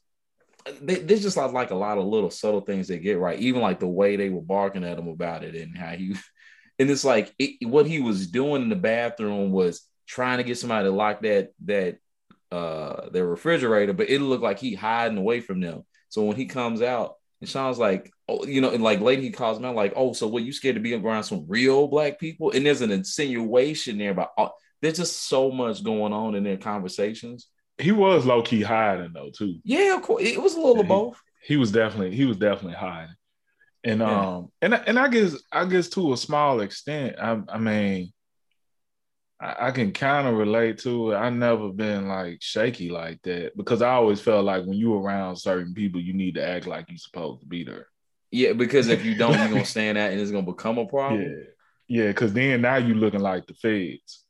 [0.82, 3.38] there's just like, like a lot of little subtle things they get right.
[3.38, 6.16] Even like the way they were barking at him about it and how he
[6.78, 10.58] and it's like it, what he was doing in the bathroom was trying to get
[10.58, 11.98] somebody to lock that that
[12.50, 16.46] uh their refrigerator but it looked like he hiding away from them so when he
[16.46, 19.76] comes out and Sean's like, oh, you know, and like later he calls me out,
[19.76, 22.50] like, oh, so what you scared to be around some real black people?
[22.50, 26.56] And there's an insinuation there about oh, there's just so much going on in their
[26.56, 27.48] conversations.
[27.78, 29.61] He was low key hiding though, too.
[29.62, 30.24] Yeah, of course.
[30.24, 31.22] It was a little yeah, of both.
[31.42, 33.14] He, he, was definitely, he was definitely hiding.
[33.84, 34.20] And yeah.
[34.20, 38.12] um, and and I guess I guess to a small extent, I I mean,
[39.40, 41.16] I, I can kind of relate to it.
[41.16, 45.37] I never been like shaky like that because I always felt like when you around
[45.37, 47.87] certain people, you need to act like you're supposed to be there.
[48.31, 51.22] Yeah, because if you don't, you're gonna stand out and it's gonna become a problem.
[51.22, 54.24] Yeah, yeah, because then now you looking like the feds.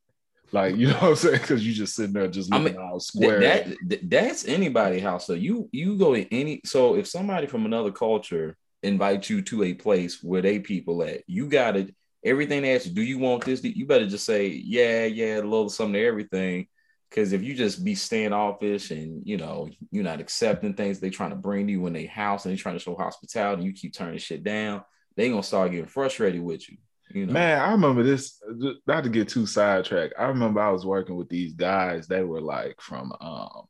[0.53, 1.41] Like you know what I'm saying?
[1.41, 3.41] Because you just sitting there just looking I mean, all square.
[3.41, 5.27] That, that that's anybody house.
[5.27, 6.61] So you you go to any.
[6.65, 11.23] So if somebody from another culture invites you to a place where they people at,
[11.27, 11.93] you gotta
[12.25, 13.63] everything they ask you, do you want this?
[13.63, 16.67] You better just say, yeah, yeah, a little something to everything.
[17.09, 21.31] Because if you just be standoffish and you know you're not accepting things they're trying
[21.31, 23.73] to bring to you in their house and they're trying to show hospitality, and you
[23.73, 24.83] keep turning shit down,
[25.17, 26.77] they gonna start getting frustrated with you.
[27.11, 27.33] You know?
[27.33, 28.41] Man, I remember this.
[28.87, 30.15] Not to get too sidetracked.
[30.19, 32.07] I remember I was working with these guys.
[32.07, 33.63] They were like from um,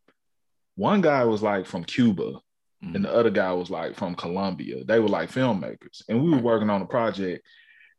[0.75, 2.97] one guy was like from Cuba, mm-hmm.
[2.97, 4.83] and the other guy was like from Colombia.
[4.85, 7.47] They were like filmmakers, and we were working on a project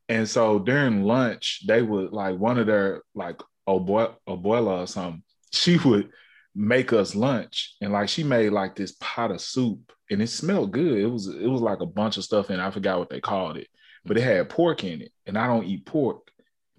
[0.09, 5.23] and so during lunch, they would like one of their like abue- abuela or something,
[5.53, 6.09] she would
[6.55, 7.75] make us lunch.
[7.79, 10.97] And like she made like this pot of soup and it smelled good.
[10.97, 13.57] It was it was like a bunch of stuff and I forgot what they called
[13.57, 13.67] it,
[14.03, 15.11] but it had pork in it.
[15.27, 16.31] And I don't eat pork.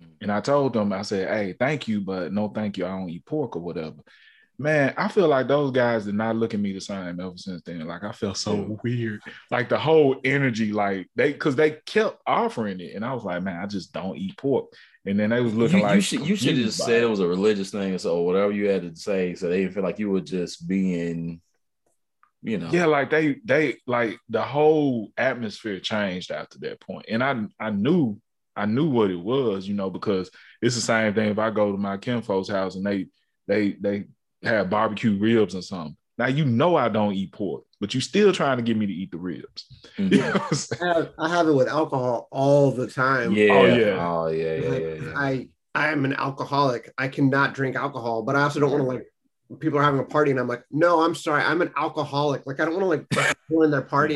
[0.02, 0.08] Mm.
[0.22, 2.84] And I told them, I said, hey, thank you, but no thank you.
[2.84, 4.02] I don't eat pork or whatever
[4.60, 7.62] man, I feel like those guys did not look at me the same ever since
[7.62, 7.86] then.
[7.86, 9.20] Like I felt so weird.
[9.50, 13.42] Like the whole energy, like they because they kept offering it, and I was like,
[13.42, 14.66] man, I just don't eat pork.
[15.06, 17.08] And then they was looking you, like you should you should have just said it
[17.08, 19.98] was a religious thing, so whatever you had to say, so they didn't feel like
[19.98, 21.40] you were just being,
[22.42, 22.68] you know.
[22.70, 27.06] Yeah, like they they like the whole atmosphere changed after that point.
[27.06, 28.20] point, and I I knew
[28.54, 31.72] I knew what it was, you know, because it's the same thing if I go
[31.72, 33.06] to my kinfolk's house and they
[33.48, 34.04] they they
[34.42, 35.96] have barbecue ribs or something.
[36.18, 38.92] Now you know I don't eat pork, but you still trying to get me to
[38.92, 39.66] eat the ribs.
[39.96, 40.12] Mm-hmm.
[40.14, 40.34] You know
[40.82, 43.32] I, have, I, have, it with alcohol all the time.
[43.32, 43.52] Yeah.
[43.52, 44.06] Oh yeah.
[44.06, 44.54] Oh yeah.
[44.54, 44.68] Yeah.
[44.68, 45.12] Like, yeah, yeah.
[45.16, 46.92] I I am an alcoholic.
[46.98, 49.06] I cannot drink alcohol, but I also don't want to like
[49.58, 52.46] people are having a party and I'm like, no, I'm sorry, I'm an alcoholic.
[52.46, 54.14] Like I don't want to like join their party.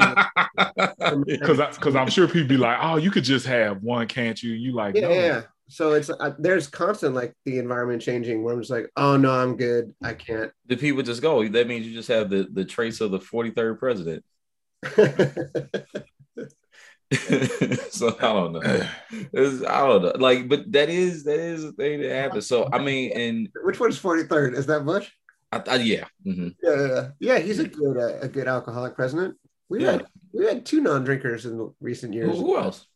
[1.26, 4.52] Because because I'm sure people be like, oh, you could just have one, can't you?
[4.52, 5.10] You like, yeah, no.
[5.10, 9.16] yeah so it's uh, there's constant like the environment changing where I'm just like, oh
[9.16, 9.94] no, I'm good.
[10.02, 10.52] I can't.
[10.66, 11.46] The people just go.
[11.48, 14.24] That means you just have the the trace of the 43rd president.
[17.90, 18.86] so I don't know.
[19.32, 20.12] It's, I don't know.
[20.18, 22.46] Like, but that is that is a thing that happens.
[22.46, 24.54] So I mean, and which one's 43rd?
[24.54, 25.10] Is that Bush?
[25.50, 26.04] I, I, yeah.
[26.26, 26.48] Mm-hmm.
[26.62, 26.76] yeah.
[26.76, 29.36] Yeah, yeah, He's a good uh, a good alcoholic president.
[29.70, 29.92] We yeah.
[29.92, 32.36] had we had two non-drinkers in recent years.
[32.36, 32.86] Who, who else?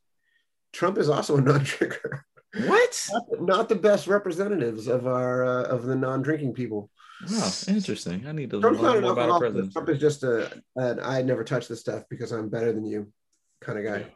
[0.72, 2.26] Trump is also a non-drinker.
[2.54, 3.08] What?
[3.12, 6.90] Not, not the best representatives of our uh, of the non-drinking people.
[7.30, 8.26] Oh, interesting.
[8.26, 9.72] I need to Trump's learn more about our president.
[9.72, 13.12] Trump is just a an I never touch this stuff because I'm better than you
[13.60, 14.06] kind of guy.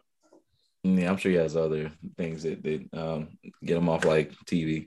[0.85, 4.87] Yeah, I'm sure he has other things that, that um, get him off like TV.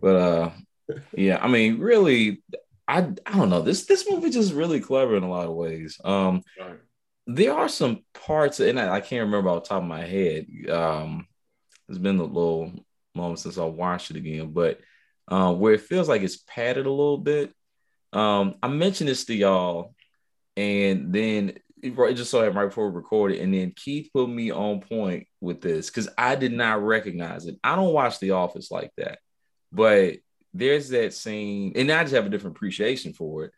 [0.00, 0.50] But uh
[1.14, 2.42] yeah, I mean, really,
[2.86, 3.62] I I don't know.
[3.62, 5.98] This this movie just really clever in a lot of ways.
[6.04, 6.78] Um right.
[7.26, 10.46] there are some parts, and I, I can't remember off the top of my head.
[10.70, 11.26] Um
[11.88, 12.72] it's been a little
[13.14, 14.80] moment since I watched it again, but
[15.28, 17.52] uh, where it feels like it's padded a little bit.
[18.12, 19.94] Um, I mentioned this to y'all,
[20.56, 24.50] and then it just so happened right before we recorded, and then Keith put me
[24.50, 27.58] on point with this because I did not recognize it.
[27.62, 29.18] I don't watch The Office like that,
[29.72, 30.16] but
[30.54, 33.52] there's that scene, and I just have a different appreciation for it.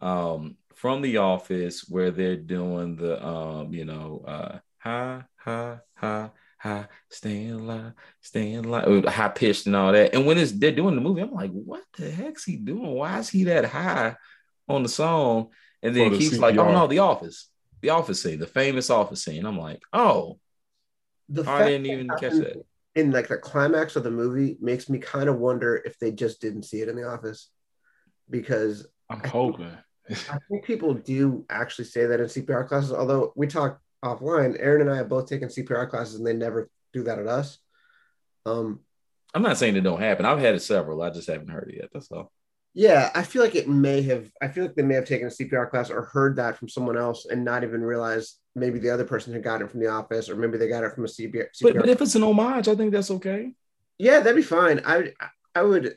[0.00, 6.30] Um, from The Office, where they're doing the, um, you know, uh, ha ha ha
[6.62, 10.14] high, staying alive, staying alive, high pitched and all that.
[10.14, 12.86] And when it's they're doing the movie, I'm like, what the heck's he doing?
[12.94, 14.14] Why is he that high
[14.68, 15.48] on the song?
[15.82, 17.48] And then it keeps like, oh no, the office,
[17.80, 19.44] the office scene, the famous office scene.
[19.44, 20.38] I'm like, oh,
[21.28, 22.64] the I didn't even catch that.
[22.94, 26.40] In like the climax of the movie makes me kind of wonder if they just
[26.40, 27.48] didn't see it in the office
[28.30, 29.76] because I'm I hoping.
[30.08, 34.56] I think people do actually say that in CPR classes, although we talk offline.
[34.58, 37.58] Aaron and I have both taken CPR classes and they never do that at us.
[38.44, 38.80] Um,
[39.34, 40.26] I'm not saying it don't happen.
[40.26, 41.02] I've had it several.
[41.02, 41.90] I just haven't heard it yet.
[41.92, 42.32] That's all.
[42.74, 44.30] Yeah, I feel like it may have.
[44.40, 46.96] I feel like they may have taken a CPR class or heard that from someone
[46.96, 50.28] else and not even realized maybe the other person had gotten it from the office
[50.28, 51.48] or maybe they got it from a CPR.
[51.54, 53.52] CPR but, but if it's an homage, I think that's okay.
[53.98, 54.80] Yeah, that'd be fine.
[54.84, 55.12] I
[55.54, 55.96] I would.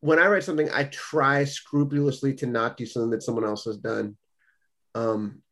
[0.00, 3.76] When I write something, I try scrupulously to not do something that someone else has
[3.76, 4.16] done.
[4.94, 5.42] Um,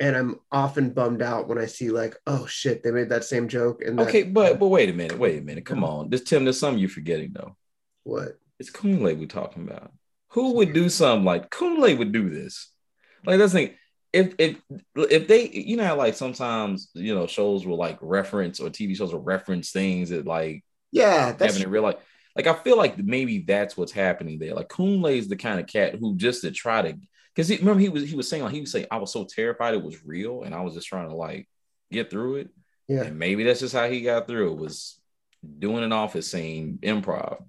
[0.00, 3.48] and I'm often bummed out when I see like, oh shit, they made that same
[3.48, 3.82] joke.
[3.84, 6.58] And okay, but but wait a minute, wait a minute, come on, this Tim, there's
[6.58, 7.56] something you're forgetting though.
[8.04, 8.38] What?
[8.58, 9.92] It's Kunle we're talking about.
[10.30, 12.70] Who would do something like Kunle would do this?
[13.24, 13.74] Like that's thing.
[14.12, 14.56] If if
[14.96, 19.12] if they, you know, like sometimes you know shows will like reference or TV shows
[19.12, 21.96] will reference things that like yeah, that's having in real life.
[22.36, 24.54] Like I feel like maybe that's what's happening there.
[24.54, 26.98] Like Kunle is the kind of cat who just to try to
[27.34, 29.24] because he remember he was he was saying like he was saying I was so
[29.24, 31.48] terrified it was real and I was just trying to like
[31.90, 32.50] get through it.
[32.88, 35.00] Yeah, and maybe that's just how he got through it was
[35.58, 37.44] doing an office scene improv.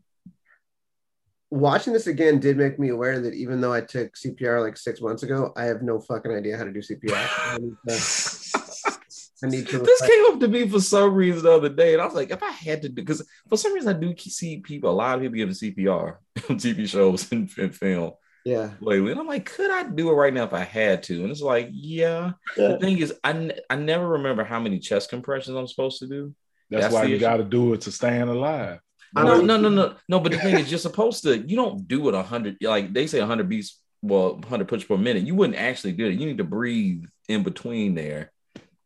[1.50, 5.02] Watching this again did make me aware that even though I took CPR like six
[5.02, 7.13] months ago, I have no fucking idea how to do CPR.
[7.13, 9.00] I need to,
[9.43, 12.02] I need to this came up to me for some reason the other day, and
[12.02, 14.62] I was like, if I had to do, because for some reason I do see
[14.62, 16.15] people, a lot of people giving CPR
[16.50, 18.13] on TV shows and, and film.
[18.45, 18.71] Yeah.
[18.82, 19.12] Lately.
[19.12, 21.21] And I'm like, could I do it right now if I had to?
[21.21, 22.34] And it's like, yeah.
[22.58, 22.69] yeah.
[22.69, 26.36] The thing is, I, I never remember how many chest compressions I'm supposed to do.
[26.69, 28.79] That's, That's why you got to do it to stand alive.
[29.15, 30.19] No, no, no, no, no.
[30.19, 31.38] But the thing is, you're supposed to.
[31.38, 32.58] You don't do it hundred.
[32.62, 33.79] Like they say, hundred beats.
[34.01, 35.23] Well, hundred push per minute.
[35.23, 36.19] You wouldn't actually do it.
[36.19, 38.32] You need to breathe in between there.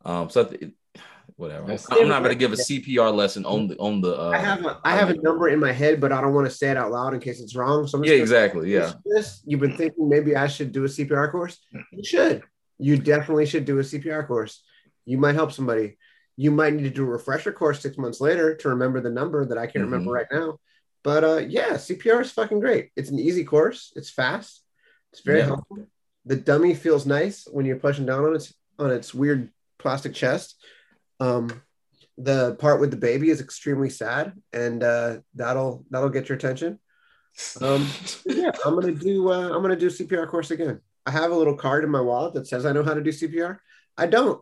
[0.04, 0.30] Um.
[0.30, 0.54] So
[1.38, 1.68] whatever.
[1.68, 4.20] That's I'm not going to give a CPR lesson on the on the.
[4.20, 6.48] Uh, I have a I have a number in my head, but I don't want
[6.48, 7.88] to say it out loud in case it's wrong.
[7.88, 8.74] So yeah, exactly.
[8.74, 8.94] Yeah.
[9.06, 11.58] This you've been thinking maybe I should do a CPR course.
[11.92, 12.44] You should.
[12.80, 14.64] You definitely should do a CPR course.
[15.06, 15.98] You might help somebody.
[16.36, 19.46] You might need to do a refresher course six months later to remember the number
[19.46, 19.94] that I can't mm-hmm.
[19.94, 20.60] remember right now.
[21.04, 22.92] But uh, yeah, CPR is fucking great.
[22.96, 23.94] It's an easy course.
[23.96, 24.62] It's fast.
[25.14, 25.46] It's very yeah.
[25.46, 25.88] helpful.
[26.26, 30.56] The dummy feels nice when you're pushing down on its on its weird plastic chest.
[31.20, 31.62] Um,
[32.18, 36.80] the part with the baby is extremely sad, and uh, that'll that'll get your attention.
[37.62, 37.88] Um,
[38.26, 40.82] yeah, I'm gonna do uh, I'm gonna do CPR course again.
[41.06, 43.12] I have a little card in my wallet that says I know how to do
[43.12, 43.58] CPR.
[43.98, 44.42] I don't,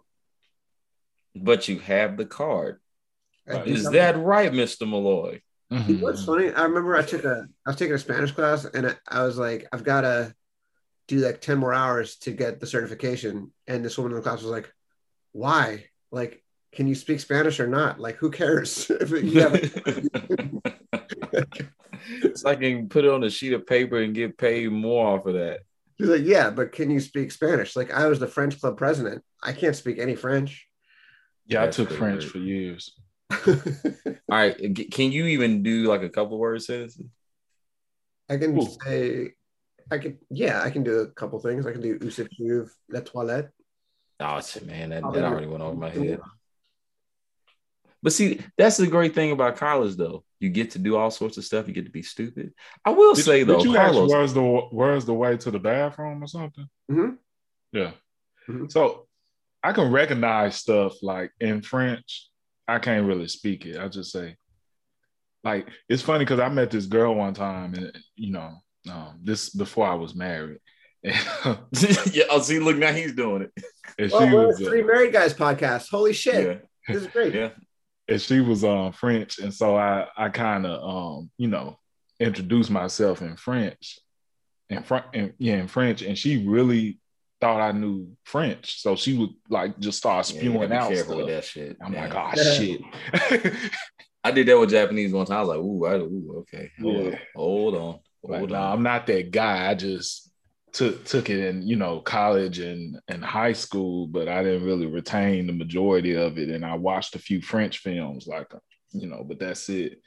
[1.35, 2.79] but you have the card.
[3.47, 5.41] Is that right, Mister Malloy?
[5.71, 6.01] Mm-hmm.
[6.01, 6.51] What's funny?
[6.51, 9.37] I remember I took a I was taking a Spanish class, and I, I was
[9.37, 10.33] like, I've got to
[11.07, 13.51] do like ten more hours to get the certification.
[13.67, 14.71] And this woman in the class was like,
[15.33, 15.85] "Why?
[16.11, 16.43] Like,
[16.75, 17.99] can you speak Spanish or not?
[17.99, 18.89] Like, who cares?
[18.89, 19.55] if you have
[22.21, 25.17] it's like you can put it on a sheet of paper and get paid more
[25.17, 25.61] off of that.
[25.97, 27.75] She's like, yeah, but can you speak Spanish?
[27.75, 29.23] Like, I was the French club president.
[29.41, 30.67] I can't speak any French.
[31.47, 32.31] Yeah, That's I took French weird.
[32.31, 32.99] for years.
[33.31, 34.57] All right,
[34.91, 37.07] can you even do like a couple words sentences?
[38.29, 38.67] I can Ooh.
[38.83, 39.31] say,
[39.89, 41.65] I can, yeah, I can do a couple things.
[41.65, 43.51] I can do "Usif la toilette."
[44.19, 46.19] Oh man, that, that already went over my head.
[48.05, 50.23] But see, that's the great thing about college, though.
[50.39, 51.67] You get to do all sorts of stuff.
[51.67, 52.53] You get to be stupid.
[52.85, 56.23] I will did, say though, you Carlos, where's the where's the way to the bathroom
[56.23, 56.67] or something?
[56.91, 57.15] Mm-hmm.
[57.71, 57.91] Yeah.
[58.47, 58.67] Mm-hmm.
[58.67, 59.07] So
[59.63, 62.29] I can recognize stuff like in French.
[62.67, 63.79] I can't really speak it.
[63.79, 64.35] I just say,
[65.43, 68.53] like, it's funny because I met this girl one time, and you know,
[68.87, 70.59] um, this before I was married.
[71.03, 71.67] yeah, I'll
[72.29, 72.59] oh, see.
[72.59, 73.65] Look, now he's doing it.
[73.97, 75.89] And well, she was, three uh, married guys podcast.
[75.89, 76.45] Holy shit!
[76.45, 76.93] Yeah.
[76.93, 77.33] This is great.
[77.33, 77.49] Yeah,
[78.07, 81.79] and she was um French, and so I I kind of um you know
[82.19, 83.99] introduced myself in French,
[84.69, 86.99] in front and yeah in French, and she really
[87.41, 91.15] thought I knew French, so she would like just start spewing yeah, out stuff.
[91.15, 91.77] With that shit.
[91.83, 92.81] I'm like, oh shit.
[94.23, 95.37] I did that with Japanese one time.
[95.37, 97.11] I was like, ooh, I, ooh okay, hold yeah.
[97.11, 98.49] on, hold on, hold like, on.
[98.49, 99.69] Nah, I'm not that guy.
[99.69, 100.31] I just
[100.75, 104.87] took took it in you know college and and high school, but I didn't really
[104.87, 106.49] retain the majority of it.
[106.49, 108.51] And I watched a few French films, like
[108.91, 110.01] you know, but that's it.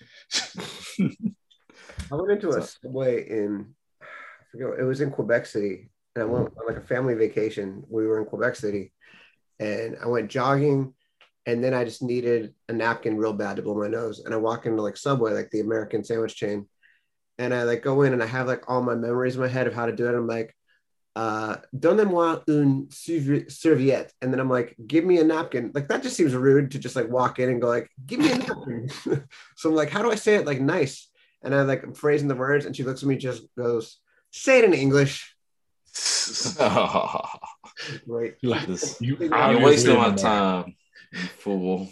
[2.10, 4.04] I went into a subway in I
[4.52, 7.82] forget it was in Quebec City, and I went on like a family vacation.
[7.88, 8.92] We were in Quebec City,
[9.58, 10.92] and I went jogging,
[11.46, 14.20] and then I just needed a napkin real bad to blow my nose.
[14.20, 16.68] And I walk into like Subway, like the American sandwich chain,
[17.38, 19.66] and I like go in and I have like all my memories in my head
[19.66, 20.14] of how to do it.
[20.14, 20.54] I'm like,
[21.16, 24.12] uh, donnez-moi une serviette.
[24.22, 25.72] And then I'm like, give me a napkin.
[25.74, 28.30] Like that just seems rude to just like walk in and go like, give me
[28.30, 28.88] a napkin.
[29.56, 31.08] so I'm like, how do I say it like nice?
[31.42, 33.98] And I like I'm phrasing the words and she looks at me just goes,
[34.30, 35.34] say it in English.
[38.06, 38.34] Right.
[38.42, 39.00] Like this.
[39.00, 40.74] You, you're wasting my time,
[41.12, 41.88] you fool.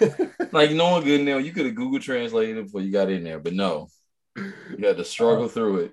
[0.52, 3.38] like knowing good now, you could have Google translated it before you got in there,
[3.38, 3.88] but no.
[4.36, 5.92] You had to struggle uh, through it.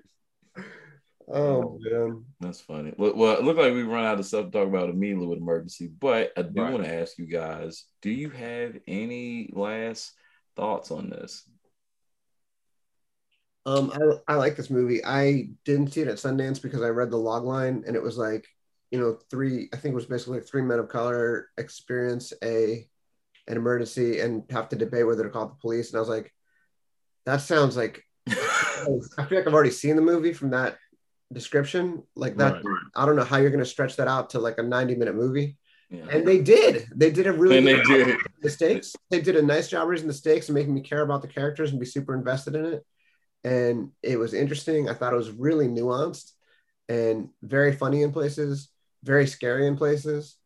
[1.26, 2.92] Oh man, that's funny.
[2.96, 5.38] Well, well, it looked like we run out of stuff to talk about immediately with
[5.38, 6.72] emergency, but I do right.
[6.72, 10.12] want to ask you guys: Do you have any last
[10.56, 11.48] thoughts on this?
[13.66, 15.04] Um, I, I like this movie.
[15.04, 18.18] I didn't see it at Sundance because I read the log line and it was
[18.18, 18.46] like,
[18.90, 19.70] you know, three.
[19.72, 22.86] I think it was basically three men of color experience a
[23.46, 25.90] an emergency and have to debate whether to call the police.
[25.90, 26.32] And I was like,
[27.24, 28.84] that sounds like I
[29.28, 30.76] feel like I've already seen the movie from that
[31.32, 32.82] description like that right.
[32.94, 35.14] i don't know how you're going to stretch that out to like a 90 minute
[35.14, 35.56] movie.
[35.90, 36.06] Yeah.
[36.10, 36.88] and they did.
[36.96, 38.16] They did a really and they did.
[38.42, 38.96] the stakes.
[39.10, 41.70] They did a nice job raising the stakes and making me care about the characters
[41.70, 42.86] and be super invested in it.
[43.44, 44.88] And it was interesting.
[44.88, 46.32] I thought it was really nuanced
[46.88, 48.70] and very funny in places
[49.04, 50.36] very scary in places.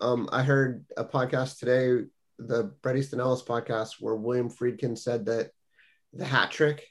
[0.00, 2.04] Um, i heard a podcast today
[2.38, 5.52] the Bret Easton Ellis podcast where william friedkin said that
[6.12, 6.86] the hat trick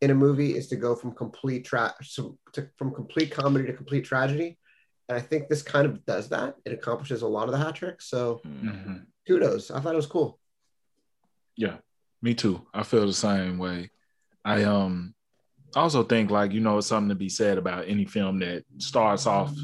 [0.00, 2.38] in a movie is to go from complete tra- to,
[2.76, 4.58] from complete comedy to complete tragedy.
[5.08, 6.56] And I think this kind of does that.
[6.64, 8.10] It accomplishes a lot of the hat tricks.
[8.10, 8.96] So mm-hmm.
[9.26, 9.70] kudos.
[9.70, 10.38] I thought it was cool.
[11.56, 11.76] Yeah,
[12.20, 12.66] me too.
[12.74, 13.90] I feel the same way.
[14.44, 15.14] I um
[15.74, 19.26] also think like, you know, it's something to be said about any film that starts
[19.26, 19.54] off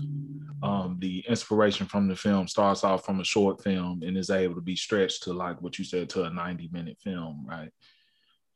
[0.62, 4.54] um, the inspiration from the film starts off from a short film and is able
[4.54, 7.70] to be stretched to like what you said to a 90 minute film, right?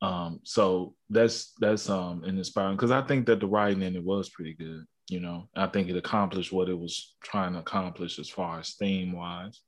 [0.03, 4.29] Um, so that's that's um inspiring because I think that the writing in it was
[4.29, 4.85] pretty good.
[5.09, 8.75] You know, I think it accomplished what it was trying to accomplish as far as
[8.75, 9.61] theme wise.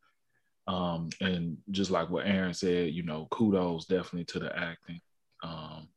[0.66, 5.00] Um, and just like what Aaron said, you know, kudos definitely to the acting.
[5.42, 5.88] Um,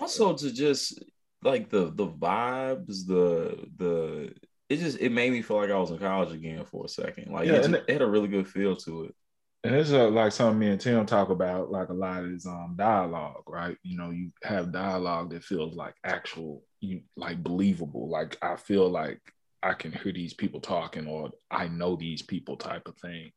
[0.00, 1.00] also to just
[1.44, 4.34] like the the vibes, the the
[4.68, 7.32] it just it made me feel like I was in college again for a second.
[7.32, 9.14] Like yeah, it, just, it had a really good feel to it
[9.62, 12.74] and it's uh, like something me and Tim talk about, like a lot this um
[12.76, 13.76] dialogue, right?
[13.82, 18.08] You know, you have dialogue that feels like actual, you like believable.
[18.08, 19.20] Like I feel like
[19.62, 23.32] I can hear these people talking, or I know these people, type of thing.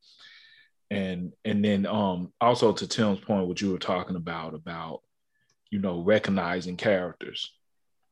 [0.89, 5.01] And and then um also to Tim's point, what you were talking about about
[5.71, 7.51] you know recognizing characters,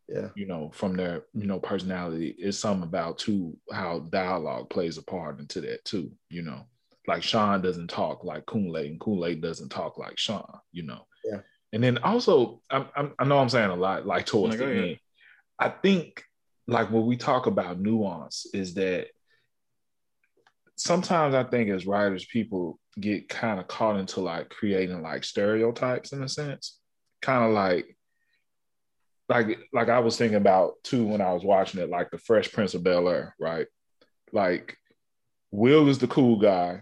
[0.09, 4.97] yeah, you know from their you know personality is something about too how dialogue plays
[4.97, 6.65] a part into that too, you know
[7.07, 10.83] like Sean doesn't talk like Kool Aid, and Kool Aid doesn't talk like Sean, you
[10.83, 11.05] know.
[11.23, 11.39] Yeah.
[11.73, 14.99] And then also, I'm, I'm, i know I'm saying a lot, like towards the end.
[15.57, 16.23] I think,
[16.67, 19.07] like when we talk about nuance, is that
[20.75, 26.11] sometimes I think as writers, people get kind of caught into like creating like stereotypes
[26.11, 26.79] in a sense,
[27.21, 27.97] kind of like,
[29.29, 32.51] like, like I was thinking about too when I was watching it, like the Fresh
[32.51, 33.67] Prince of Bel Air, right?
[34.33, 34.77] Like
[35.51, 36.81] Will is the cool guy,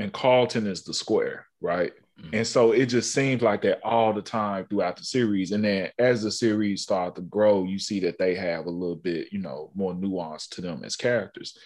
[0.00, 1.92] and Carlton is the square, right?
[2.20, 2.36] Mm-hmm.
[2.36, 5.52] And so it just seems like that all the time throughout the series.
[5.52, 8.96] And then as the series start to grow, you see that they have a little
[8.96, 11.56] bit, you know, more nuance to them as characters.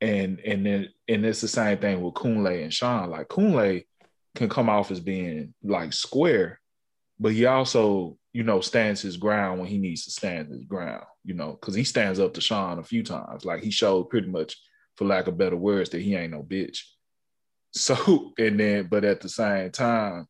[0.00, 3.10] And and then and it's the same thing with Kunle and Sean.
[3.10, 3.84] Like Kunle
[4.34, 6.60] can come off as being like square,
[7.18, 11.04] but he also, you know, stands his ground when he needs to stand his ground,
[11.24, 13.44] you know, because he stands up to Sean a few times.
[13.44, 14.56] Like he showed pretty much,
[14.96, 16.80] for lack of better words, that he ain't no bitch.
[17.74, 20.26] So, and then, but at the same time,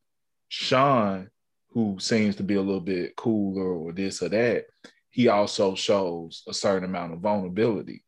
[0.49, 1.29] Sean,
[1.69, 4.65] who seems to be a little bit cooler or this or that,
[5.09, 8.03] he also shows a certain amount of vulnerability.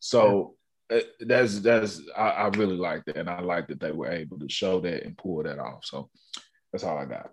[0.00, 0.56] So yeah.
[0.90, 4.38] Uh, that's that's I, I, really like that, and I like that they were able
[4.40, 5.86] to show that and pull that off.
[5.86, 6.10] So
[6.70, 7.30] that's all I got.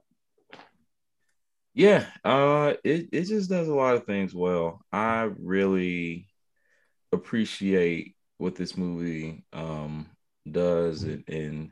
[1.74, 4.80] Yeah, uh, it it just does a lot of things well.
[4.94, 6.30] I really
[7.12, 10.10] appreciate what this movie um,
[10.50, 11.72] does, and, and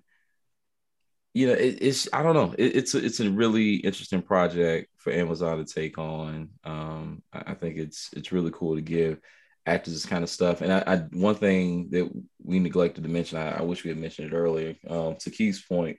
[1.34, 4.90] you know, it, it's I don't know, it, it's a, it's a really interesting project
[4.98, 6.50] for Amazon to take on.
[6.64, 9.20] Um, I, I, think it's it's really cool to give
[9.66, 10.62] actors this kind of stuff.
[10.62, 12.10] And I, I one thing that
[12.44, 14.76] we neglected to mention, I, I wish we had mentioned it earlier.
[14.90, 15.98] Um, to Keith's point,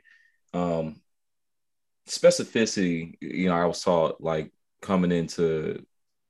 [0.54, 1.00] um,
[2.08, 3.14] specificity.
[3.20, 4.52] You know, I was taught like
[4.82, 5.84] coming into,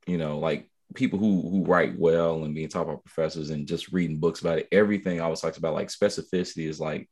[0.07, 3.93] you know, like people who who write well and being taught by professors and just
[3.93, 7.09] reading books about it, everything always talks about like specificity is like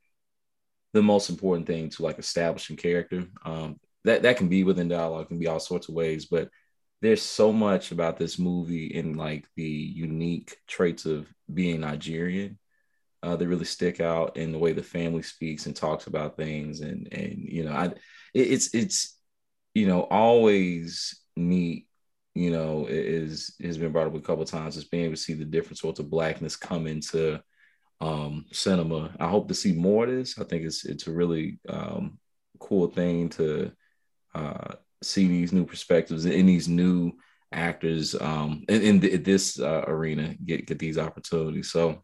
[0.93, 3.27] the most important thing to like establishing character.
[3.45, 6.49] Um, that that can be within dialogue, can be all sorts of ways, but
[7.03, 12.59] there's so much about this movie and like the unique traits of being Nigerian
[13.23, 16.81] uh, that really stick out in the way the family speaks and talks about things,
[16.81, 17.95] and and you know, I it,
[18.35, 19.19] it's it's
[19.75, 21.87] you know always neat
[22.37, 25.33] you know, is has been brought up a couple times, is being able to see
[25.33, 27.41] the different sorts of blackness come into
[28.03, 29.17] um, cinema.
[29.19, 30.39] I hope to see more of this.
[30.39, 32.19] I think it's it's a really um,
[32.61, 33.73] cool thing to
[34.35, 37.13] uh, see these new perspectives and these new
[37.53, 41.73] actors um, in, in, this uh, arena get get these opportunities.
[41.73, 42.03] So,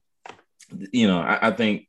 [0.93, 1.89] you know, I, I think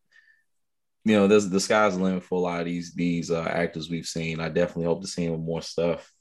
[1.06, 3.90] you know, there's the sky's the limit for a lot of these these uh, actors
[3.90, 4.42] we've seen.
[4.42, 6.12] I definitely hope to see more stuff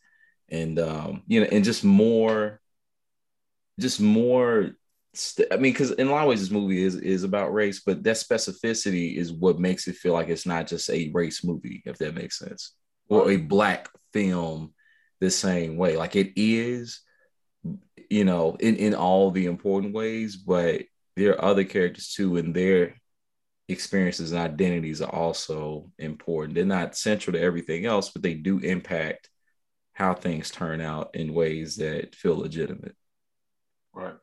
[0.53, 2.61] and um, you know, and just more,
[3.81, 4.73] just more.
[5.15, 7.81] St- I mean, because in a lot of ways, this movie is is about race,
[7.85, 11.83] but that specificity is what makes it feel like it's not just a race movie,
[11.87, 12.75] if that makes sense,
[13.09, 14.75] or a black film
[15.21, 15.97] the same way.
[15.97, 17.01] Like it is,
[18.11, 20.83] you know, in in all the important ways, but
[21.17, 23.01] there are other characters too, and their
[23.69, 26.55] experiences and identities are also important.
[26.55, 29.31] They're not central to everything else, but they do impact
[29.93, 32.97] how things turn out in ways that feel legitimate.
[33.93, 34.15] Right.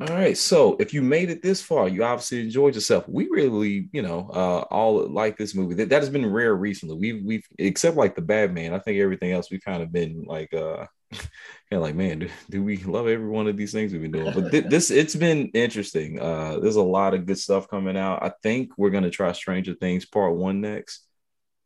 [0.00, 0.36] All right.
[0.36, 3.08] So if you made it this far, you obviously enjoyed yourself.
[3.08, 5.74] We really, you know, uh, all like this movie.
[5.74, 6.96] That, that has been rare recently.
[6.96, 8.74] We've we've except like the Batman.
[8.74, 11.22] I think everything else we've kind of been like uh kind
[11.70, 14.32] of like, man, do, do, we love every one of these things we've been doing?
[14.34, 16.18] But th- this it's been interesting.
[16.18, 18.24] Uh there's a lot of good stuff coming out.
[18.24, 21.06] I think we're gonna try Stranger Things part one next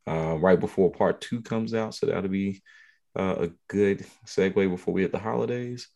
[0.07, 1.93] uh, right before part two comes out.
[1.93, 2.61] So that'll be
[3.17, 5.89] uh, a good segue before we hit the holidays.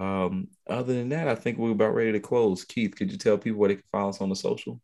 [0.00, 2.64] Um, other than that, I think we're about ready to close.
[2.64, 4.80] Keith, could you tell people where they can follow us on the social?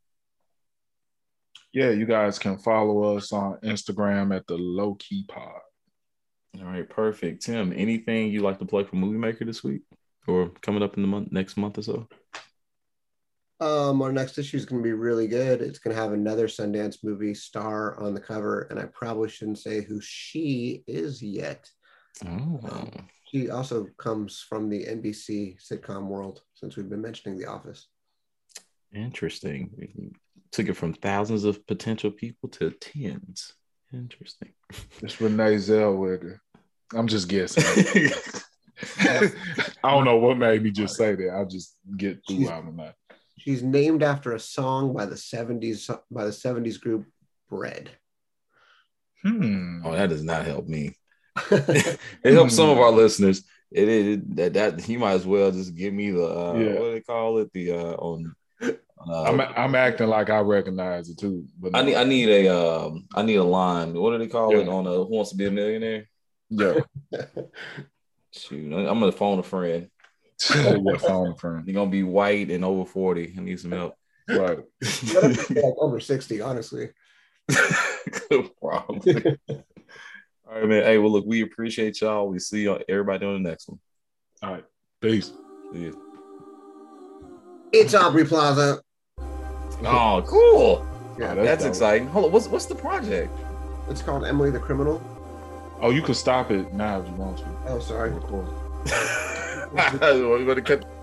[1.73, 5.61] Yeah, you guys can follow us on Instagram at the Low Key Pod.
[6.59, 7.43] All right, perfect.
[7.43, 9.83] Tim, anything you'd like to plug for Movie Maker this week
[10.27, 12.09] or coming up in the month next month or so?
[13.61, 15.61] Um, our next issue is going to be really good.
[15.61, 19.59] It's going to have another Sundance movie star on the cover, and I probably shouldn't
[19.59, 21.68] say who she is yet.
[22.24, 22.61] Oh.
[22.70, 22.90] Um,
[23.30, 27.88] she also comes from the NBC sitcom world since we've been mentioning The Office.
[28.94, 30.14] Interesting.
[30.50, 33.54] took it from thousands of potential people to tens.
[33.92, 34.52] Interesting.
[35.02, 36.38] It's Renee Zellweger.
[36.94, 38.11] I'm just guessing.
[39.00, 39.30] I
[39.82, 41.34] don't know what made me just say that.
[41.34, 42.92] I just get through out of my
[43.39, 47.07] She's named after a song by the 70s by the 70s group
[47.49, 47.91] Bread.
[49.22, 49.80] Hmm.
[49.84, 50.95] Oh, that does not help me.
[51.51, 53.43] it helps some of our listeners.
[53.70, 56.72] It, it that that he might as well just give me the uh, yeah.
[56.72, 61.09] what do they call it the uh on uh, I'm I'm acting like I recognize
[61.09, 61.47] it too.
[61.59, 61.78] But no.
[61.78, 63.95] I need I need a um I need a line.
[63.95, 64.61] What do they call yeah.
[64.61, 66.09] it on a Who Wants to Be a Millionaire?
[66.51, 66.80] Yeah.
[68.32, 69.89] Shoot, I'm gonna phone a friend.
[70.55, 71.66] your phone friend.
[71.66, 73.34] You're gonna be white and over 40.
[73.36, 73.95] I need some help.
[74.28, 74.59] Right.
[75.14, 76.91] like over 60, honestly.
[78.61, 79.39] Probably.
[79.49, 80.84] All right, man.
[80.84, 82.28] Hey, well, look, we appreciate y'all.
[82.28, 83.78] We see y'all, everybody on the next one.
[84.43, 84.64] All right.
[85.01, 85.32] Peace.
[85.72, 86.03] See you.
[87.72, 88.80] It's Aubrey Plaza.
[89.84, 90.86] Oh, cool.
[91.18, 92.09] Yeah, that's, that's exciting.
[92.09, 92.32] Hold on.
[92.32, 93.36] What's what's the project?
[93.91, 95.03] It's called Emily the Criminal.
[95.80, 97.45] Oh, you can stop it now if you want to.
[97.66, 98.12] Oh, sorry.
[99.73, 100.97] We're going to cut.